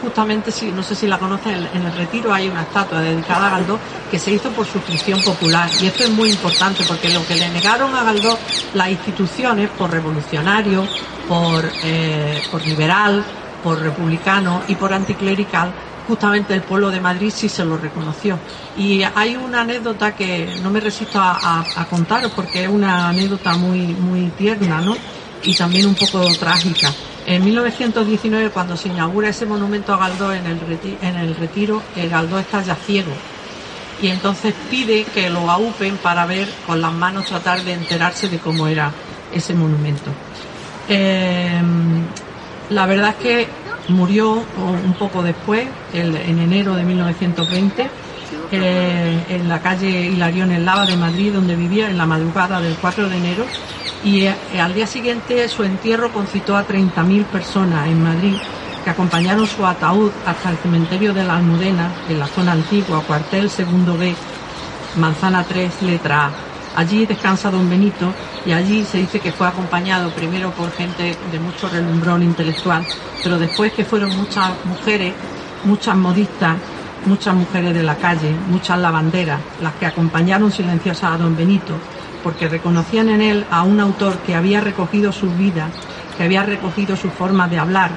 [0.00, 3.50] justamente, si, no sé si la conocen, en el retiro hay una estatua dedicada a
[3.50, 5.68] Galdós que se hizo por suscripción popular.
[5.80, 8.38] Y esto es muy importante porque lo que le negaron a Galdós
[8.74, 10.86] las instituciones por revolucionario,
[11.28, 13.24] por, eh, por liberal,
[13.62, 15.72] por republicano y por anticlerical
[16.06, 18.38] justamente el pueblo de Madrid sí se lo reconoció.
[18.76, 23.78] Y hay una anécdota que no me resisto a, contaros porque es una anécdota muy,
[23.78, 24.96] muy tierna, ¿no?
[25.42, 26.92] Y también un poco trágica.
[27.26, 30.58] En 1919, cuando se inaugura ese monumento a Galdós en el,
[31.00, 33.12] en el retiro, el Galdós está ya ciego.
[34.00, 38.38] Y entonces pide que lo aupen para ver con las manos, tratar de enterarse de
[38.38, 38.90] cómo era
[39.32, 40.10] ese monumento.
[40.88, 41.60] Eh,
[42.72, 43.48] La verdad es que
[43.92, 47.88] murió un poco después, en enero de 1920,
[48.50, 52.74] eh, en la calle Hilarión en Lava de Madrid, donde vivía en la madrugada del
[52.76, 53.46] 4 de enero.
[54.04, 58.34] Y eh, al día siguiente su entierro concitó a 30.000 personas en Madrid
[58.84, 63.48] que acompañaron su ataúd hasta el cementerio de la Almudena, en la zona antigua, cuartel
[63.48, 64.14] segundo B,
[64.96, 66.51] manzana 3, letra A.
[66.74, 68.12] Allí descansa don Benito
[68.46, 72.86] y allí se dice que fue acompañado primero por gente de mucho relumbrón intelectual,
[73.22, 75.12] pero después que fueron muchas mujeres,
[75.64, 76.56] muchas modistas,
[77.04, 81.74] muchas mujeres de la calle, muchas lavanderas, las que acompañaron silenciosas a don Benito,
[82.22, 85.70] porque reconocían en él a un autor que había recogido sus vidas,
[86.16, 87.90] que había recogido su forma de hablar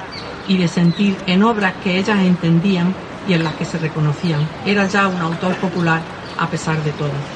[0.48, 2.94] y de sentir en obras que ellas entendían
[3.26, 4.40] y en las que se reconocían.
[4.64, 6.02] Era ya un autor popular
[6.38, 7.35] a pesar de todo.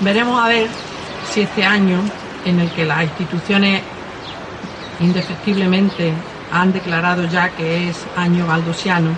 [0.00, 0.68] Veremos a ver
[1.30, 2.00] si este año,
[2.44, 3.82] en el que las instituciones
[5.00, 6.12] indefectiblemente
[6.50, 9.10] han declarado ya que es año galdosiano,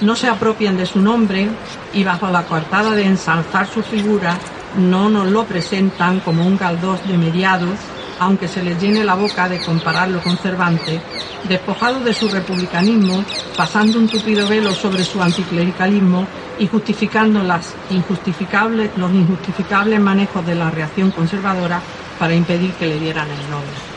[0.00, 1.48] no se apropian de su nombre
[1.92, 4.36] y bajo la coartada de ensalzar su figura
[4.76, 7.78] no nos lo presentan como un Galdós de mediados
[8.18, 11.00] aunque se les llene la boca de compararlo con Cervantes,
[11.48, 13.24] despojado de su republicanismo,
[13.56, 16.26] pasando un tupido velo sobre su anticlericalismo
[16.58, 21.80] y justificando las injustificables, los injustificables manejos de la reacción conservadora
[22.18, 23.94] para impedir que le dieran el nombre.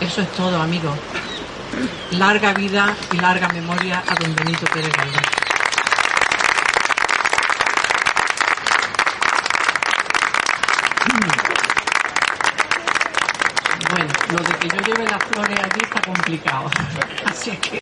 [0.00, 0.96] Eso es todo, amigos.
[2.12, 5.22] Larga vida y larga memoria a don Benito Pérez Galdós.
[13.90, 16.70] Bueno, lo de que yo lleve las flores allí está complicado.
[17.24, 17.80] Así que.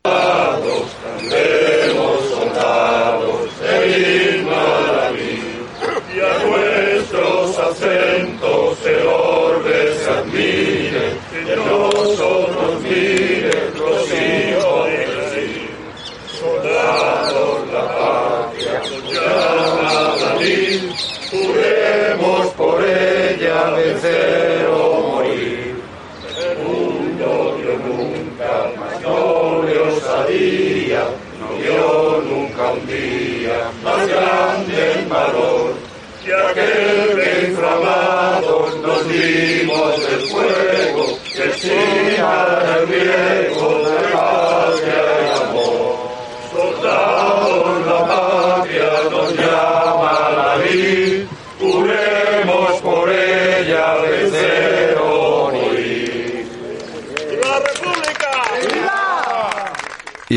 [7.79, 8.56] Nuestros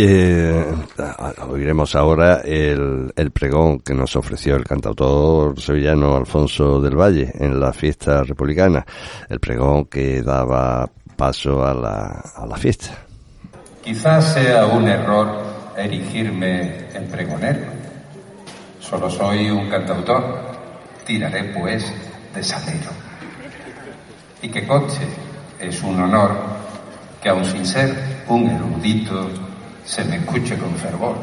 [0.03, 0.65] eh,
[1.49, 7.59] oiremos ahora el, el, pregón que nos ofreció el cantautor sevillano Alfonso del Valle en
[7.59, 8.85] la fiesta republicana,
[9.29, 12.91] el pregón que daba paso a la, a la fiesta.
[13.83, 15.29] Quizás sea un error
[15.77, 17.67] erigirme en pregonero.
[18.81, 20.23] Solo soy un cantautor.
[21.05, 21.93] Tiraré pues
[22.35, 22.91] de salero.
[24.43, 25.07] Y que coche
[25.59, 26.31] es un honor
[27.23, 29.50] que aun sin ser un erudito
[29.91, 31.17] se me escuche con fervor.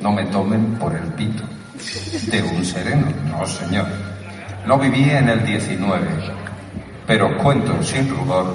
[0.00, 1.42] No me tomen por el pito
[2.30, 3.86] de un sereno, no señor.
[4.64, 6.06] No viví en el 19,
[7.04, 8.54] pero cuento sin rubor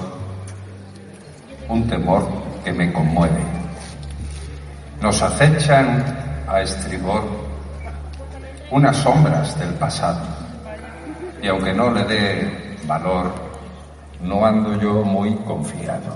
[1.68, 2.26] un temor
[2.64, 3.44] que me conmueve.
[5.02, 6.06] Nos acechan
[6.48, 7.24] a estribor
[8.72, 10.22] unas sombras del pasado
[11.44, 13.34] y aunque no le dé valor,
[14.22, 16.16] no ando yo muy confiado.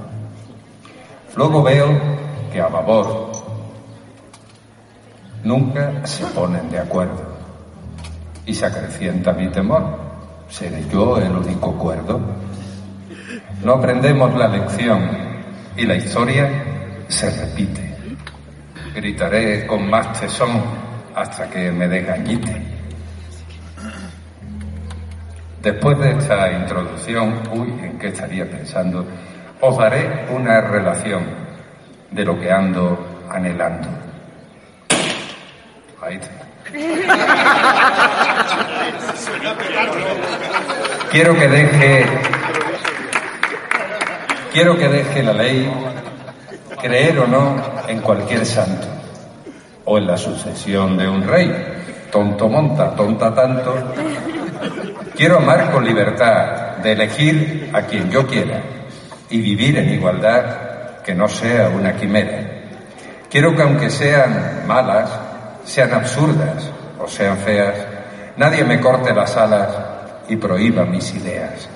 [1.36, 2.20] Luego veo
[2.52, 3.32] que a babor
[5.43, 7.38] nunca se ponen de acuerdo
[8.45, 10.12] y se acrecienta mi temor.
[10.49, 12.20] ¿Seré yo el único cuerdo?
[13.64, 15.10] No aprendemos la lección
[15.78, 16.49] y la historia
[17.08, 17.95] se repite.
[18.93, 20.62] Gritaré con más tesón
[21.16, 22.62] hasta que me desgañite.
[25.62, 29.06] Después de esta introducción, uy, ¿en qué estaría pensando?
[29.62, 31.40] Os daré una relación
[32.12, 33.88] de lo que ando anhelando.
[41.12, 42.05] Quiero que deje,
[44.51, 45.72] quiero que deje la ley
[46.82, 47.55] creer o no
[47.88, 48.88] en cualquier santo
[49.86, 51.51] o en la sucesión de un rey.
[52.12, 53.93] Tonto monta, tonta tanto.
[55.16, 58.62] Quiero amar con libertad de elegir a quien yo quiera
[59.30, 60.70] y vivir en igualdad
[61.04, 62.39] que no sea una quimera.
[63.30, 65.10] Quiero que aunque sean malas,
[65.64, 67.76] sean absurdas o sean feas,
[68.38, 69.70] nadie me corte las alas
[70.28, 71.70] y prohíba mis ideas.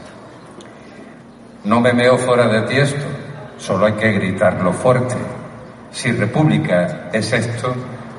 [1.64, 3.06] No me meo fuera de tiesto,
[3.58, 5.16] Solo hay que gritarlo fuerte.
[5.92, 7.74] Si república es esto,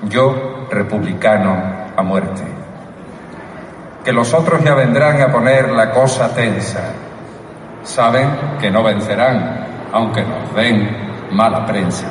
[0.08, 1.62] yo republicano
[1.94, 2.42] a muerte.
[4.04, 6.80] Que los otros ya vendrán a poner la cosa tensa.
[7.82, 8.28] Saben
[8.60, 10.88] que no vencerán, aunque nos den
[11.30, 12.06] mala prensa.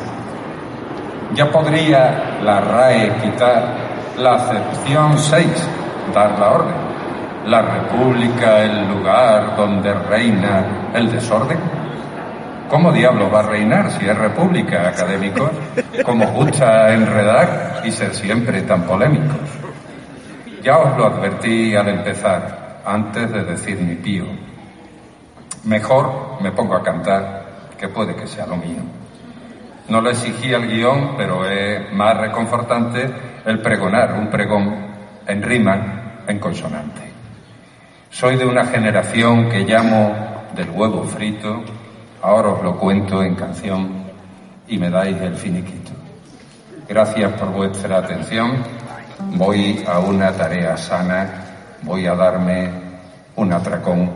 [1.33, 3.63] Ya podría la RAE quitar
[4.17, 5.47] la acepción 6,
[6.13, 6.75] dar la orden.
[7.47, 11.59] La república, el lugar donde reina el desorden.
[12.69, 15.51] ¿Cómo diablos va a reinar si es república, académicos?
[16.03, 19.37] Como gusta enredar y ser siempre tan polémicos.
[20.63, 24.25] Ya os lo advertí al empezar, antes de decir mi pío.
[25.65, 27.44] Mejor me pongo a cantar,
[27.85, 28.81] que puede que sea lo mío.
[29.89, 33.07] No lo exigía el guion, pero es más reconfortante
[33.45, 34.75] el pregonar un pregón
[35.27, 37.01] en rima, en consonante.
[38.09, 40.15] Soy de una generación que llamo
[40.55, 41.63] del huevo frito,
[42.23, 44.05] ahora os lo cuento en canción
[44.67, 45.91] y me dais el finiquito.
[46.89, 48.63] Gracias por vuestra atención.
[49.35, 51.29] Voy a una tarea sana,
[51.83, 52.71] voy a darme
[53.35, 54.09] un atracón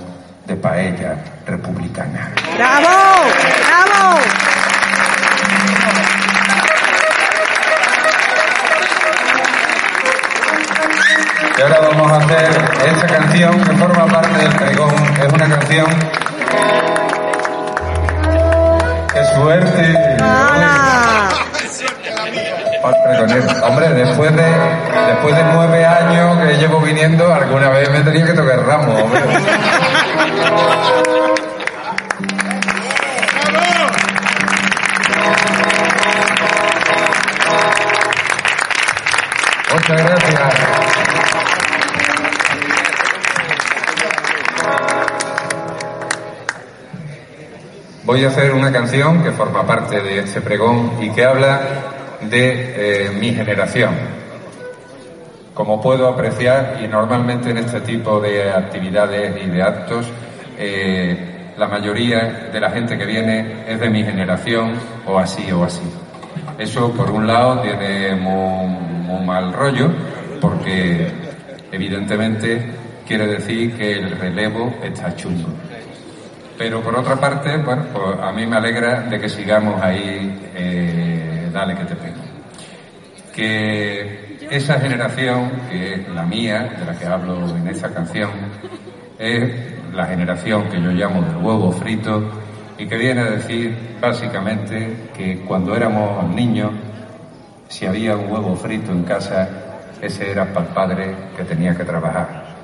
[0.50, 2.32] de paella republicana.
[2.56, 2.88] ¡Bravo!
[3.68, 4.20] ¡Bravo!
[11.56, 12.50] Y ahora vamos a hacer
[12.88, 14.96] esta canción que forma parte del pregón.
[15.22, 15.88] Es una canción.
[19.14, 20.16] ¡Qué suerte!
[20.18, 21.29] Pregonero.
[22.82, 24.44] Hombre, después de,
[25.08, 29.20] después de nueve años que llevo viniendo, alguna vez me tenía que tocar ramo, hombre.
[39.74, 40.42] Muchas gracias.
[48.04, 51.60] Voy a hacer una canción que forma parte de este pregón y que habla
[52.22, 53.94] de eh, mi generación.
[55.54, 60.08] Como puedo apreciar, y normalmente en este tipo de actividades y de actos,
[60.58, 64.74] eh, la mayoría de la gente que viene es de mi generación
[65.06, 65.84] o así o así.
[66.58, 69.90] Eso, por un lado, tiene muy, mal rollo,
[70.42, 71.12] porque
[71.72, 72.66] evidentemente
[73.08, 75.50] quiere decir que el relevo está chungo.
[76.58, 81.09] Pero por otra parte, bueno, pues a mí me alegra de que sigamos ahí, eh,
[81.52, 82.22] dale que te pego.
[83.34, 88.32] Que esa generación, que es la mía, de la que hablo en esta canción,
[89.18, 89.52] es
[89.94, 92.32] la generación que yo llamo del huevo frito
[92.78, 96.72] y que viene a decir básicamente que cuando éramos niños,
[97.68, 99.48] si había un huevo frito en casa,
[100.02, 102.58] ese era para el padre que tenía que trabajar.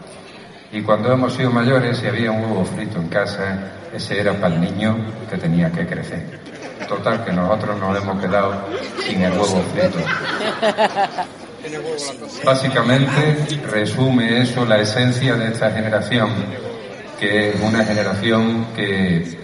[0.71, 3.57] Y cuando hemos sido mayores, si había un huevo frito en casa,
[3.93, 4.97] ese era para el niño
[5.29, 6.44] que tenía que crecer.
[6.87, 8.53] Total, que nosotros nos hemos quedado
[9.07, 9.97] sin el huevo frito.
[12.45, 16.29] Básicamente resume eso la esencia de esta generación,
[17.19, 19.37] que es una generación que,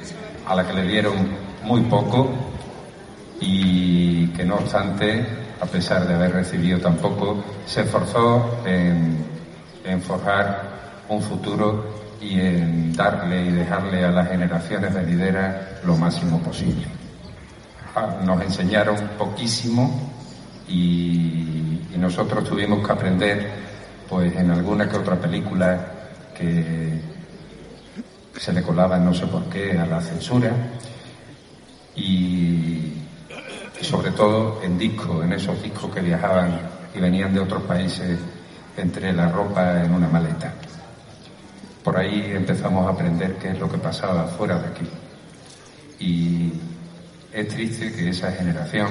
[0.45, 1.15] a la que le dieron
[1.63, 2.29] muy poco
[3.39, 5.25] y que no obstante,
[5.59, 9.25] a pesar de haber recibido tan poco, se esforzó en,
[9.83, 10.69] en forjar
[11.09, 17.00] un futuro y en darle y dejarle a las generaciones venideras lo máximo posible.
[17.93, 20.11] Ah, Nos enseñaron poquísimo
[20.67, 21.37] y,
[21.97, 23.51] nosotros tuvimos que aprender,
[24.09, 25.87] pues en alguna que otra película
[26.35, 26.99] que
[28.35, 30.51] se le colaba no sé por qué a la censura
[31.95, 32.93] y
[33.81, 36.59] sobre todo en discos, en esos discos que viajaban
[36.95, 38.17] y venían de otros países
[38.77, 40.51] entre la ropa en una maleta.
[41.83, 44.87] Por ahí empezamos a aprender qué es lo que pasaba fuera de aquí.
[45.99, 46.51] Y
[47.33, 48.89] es triste que esa generación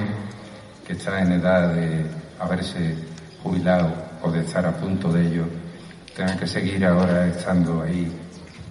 [0.85, 2.05] que está en edad de
[2.39, 2.95] haberse
[3.43, 5.45] jubilado o de estar a punto de ello,
[6.15, 8.11] tenga que seguir ahora estando ahí,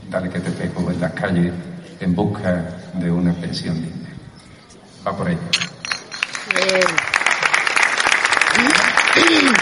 [0.09, 1.53] dale que te pego en las calles
[2.01, 2.65] en busca
[2.95, 4.09] de una pensión digna.
[5.07, 5.39] Va por ahí.
[9.15, 9.53] Soy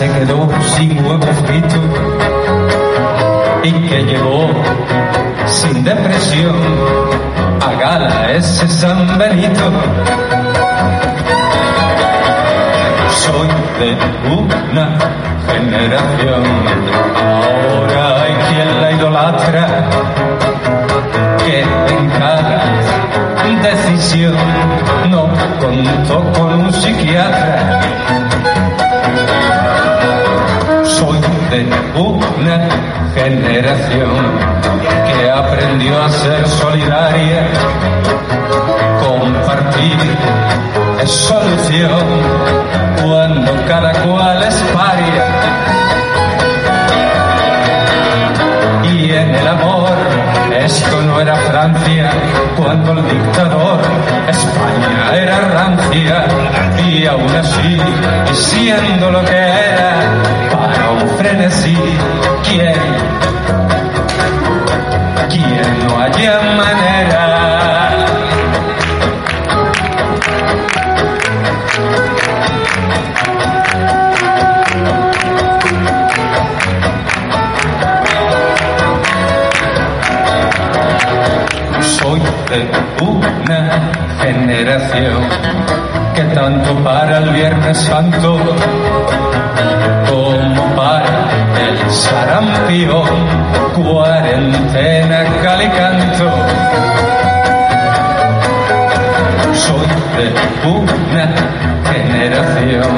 [0.00, 0.48] se quedó
[0.78, 1.76] sin huevo frito
[3.62, 4.48] y que llevó
[5.44, 6.56] sin depresión
[7.60, 9.70] a gala ese San Benito.
[13.10, 13.48] Soy
[13.78, 13.98] de
[14.38, 14.88] una
[15.52, 16.44] generación,
[17.76, 19.66] ahora hay quien la idolatra,
[21.44, 22.64] que en cada
[23.60, 24.34] decisión
[25.10, 25.28] no
[25.60, 28.29] contó con un psiquiatra.
[32.40, 32.58] Una
[33.14, 34.10] generación
[35.06, 37.46] que aprendió a ser solidaria,
[39.06, 39.98] compartir
[41.02, 42.00] es solución
[43.02, 45.24] cuando cada cual es paria.
[48.84, 49.90] Y en el amor,
[50.58, 52.10] esto no era Francia,
[52.56, 53.80] cuando el dictador
[54.30, 56.24] España era rancia,
[56.86, 57.80] y aún así,
[58.32, 59.94] siendo lo que era,
[60.52, 61.76] para un frenesí,
[62.44, 62.74] ¿quién?
[65.28, 67.29] ¿Quién no haya manera?
[84.32, 85.22] Generación
[86.14, 88.38] que tanto para el Viernes Santo
[90.08, 91.30] como para
[91.68, 93.08] el sarampión,
[93.74, 96.89] cuarentena, calicanto.
[99.66, 99.86] Soy
[100.16, 101.26] de una
[101.92, 102.94] generación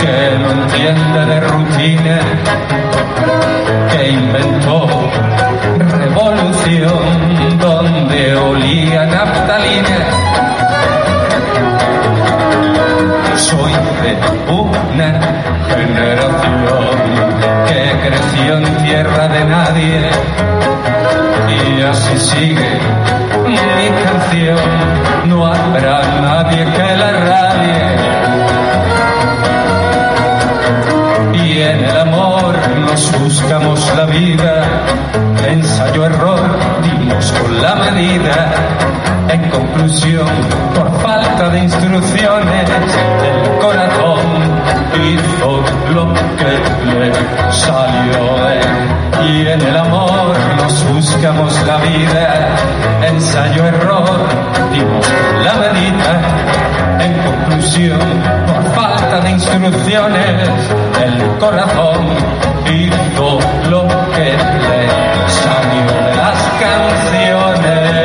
[0.00, 2.18] que no entiende de rutina,
[3.90, 4.86] que inventó
[5.98, 9.98] revolución donde olía naftalina.
[13.36, 13.72] Soy
[14.02, 14.12] de
[14.52, 15.20] una
[15.76, 16.88] generación
[17.68, 20.10] que creció en tierra de nadie
[21.48, 24.58] y así sigue mi canción.
[25.26, 27.86] No habrá nadie que la radie.
[31.44, 34.64] Y en el amor nos buscamos la vida,
[35.46, 36.48] ensayo error,
[36.90, 38.52] dimos con la medida.
[39.28, 40.26] En conclusión,
[40.74, 42.70] por falta de instrucciones,
[43.30, 44.18] el corazón
[44.94, 45.62] hizo
[45.92, 46.52] lo que
[46.90, 47.12] le
[47.52, 48.38] salió.
[49.26, 52.48] Y en el amor nos buscamos la vida,
[53.02, 54.18] ensayo error,
[54.72, 56.20] dimos con la medida.
[57.00, 58.00] En conclusión,
[58.46, 60.48] por falta de instrucciones,
[61.04, 62.06] el corazón
[62.66, 63.38] hizo
[63.70, 64.88] lo que le
[65.28, 66.38] salió de las
[66.78, 67.98] canciones.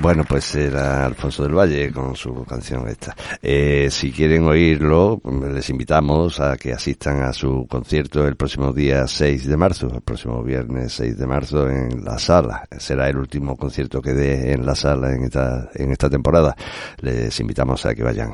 [0.00, 3.14] Bueno, pues era Alfonso del Valle con su canción esta.
[3.42, 5.20] Eh, si quieren oírlo,
[5.52, 10.00] les invitamos a que asistan a su concierto el próximo día 6 de marzo, el
[10.00, 12.66] próximo viernes 6 de marzo en la sala.
[12.78, 16.56] Será el último concierto que dé en la sala en esta, en esta temporada.
[17.02, 18.32] Les invitamos a que vayan.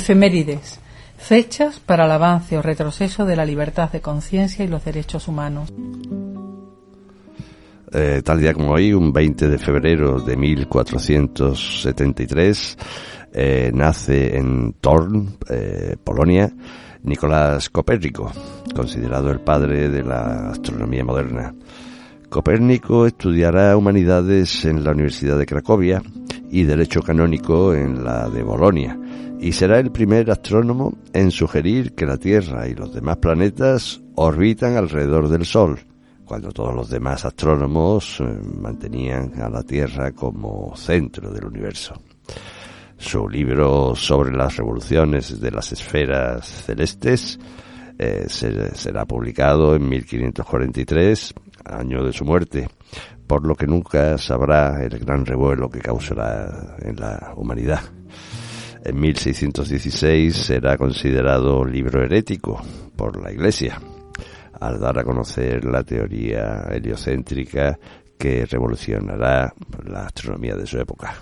[0.00, 0.80] Efemérides.
[1.18, 5.70] Fechas para el avance o retroceso de la libertad de conciencia y los derechos humanos.
[7.92, 12.78] Eh, tal día como hoy, un 20 de febrero de 1473,
[13.34, 16.50] eh, nace en Thorn, eh, Polonia,
[17.02, 18.32] Nicolás Copérnico,
[18.74, 21.54] considerado el padre de la astronomía moderna.
[22.30, 26.00] Copérnico estudiará humanidades en la Universidad de Cracovia
[26.50, 28.98] y derecho canónico en la de Bolonia
[29.38, 34.76] y será el primer astrónomo en sugerir que la Tierra y los demás planetas orbitan
[34.76, 35.78] alrededor del Sol,
[36.26, 38.24] cuando todos los demás astrónomos eh,
[38.60, 41.94] mantenían a la Tierra como centro del universo.
[42.98, 47.38] Su libro sobre las revoluciones de las esferas celestes
[47.98, 51.34] eh, se- será publicado en 1543,
[51.64, 52.68] año de su muerte,
[53.30, 57.78] por lo que nunca sabrá el gran revuelo que causará en la humanidad.
[58.84, 62.60] En 1616 será considerado libro herético
[62.96, 63.80] por la Iglesia,
[64.58, 67.78] al dar a conocer la teoría heliocéntrica
[68.18, 69.54] que revolucionará
[69.84, 71.14] la astronomía de su época.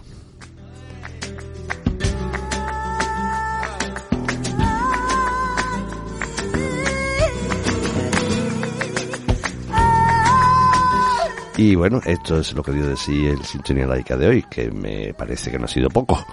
[11.59, 14.71] Y bueno, esto es lo que dio de sí el Sintonía Laica de hoy, que
[14.71, 16.25] me parece que no ha sido poco.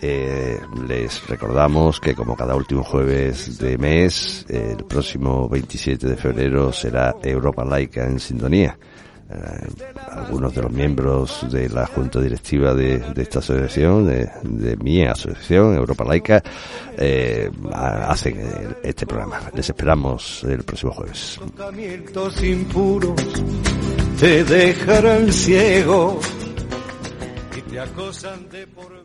[0.00, 0.58] Eh,
[0.88, 7.14] les recordamos que como cada último jueves de mes, el próximo 27 de febrero será
[7.22, 8.76] Europa Laica en Sintonía
[9.30, 9.36] eh,
[10.10, 16.04] algunos de los miembros de la junta directiva de, esta asociación, de, mi asociación, Europa
[16.04, 16.42] Laica,
[16.98, 18.36] eh, hacen
[18.82, 19.42] este programa.
[19.54, 21.38] Les esperamos el próximo jueves
[24.22, 26.20] te dejarán ciego
[27.56, 29.01] y te acosan de por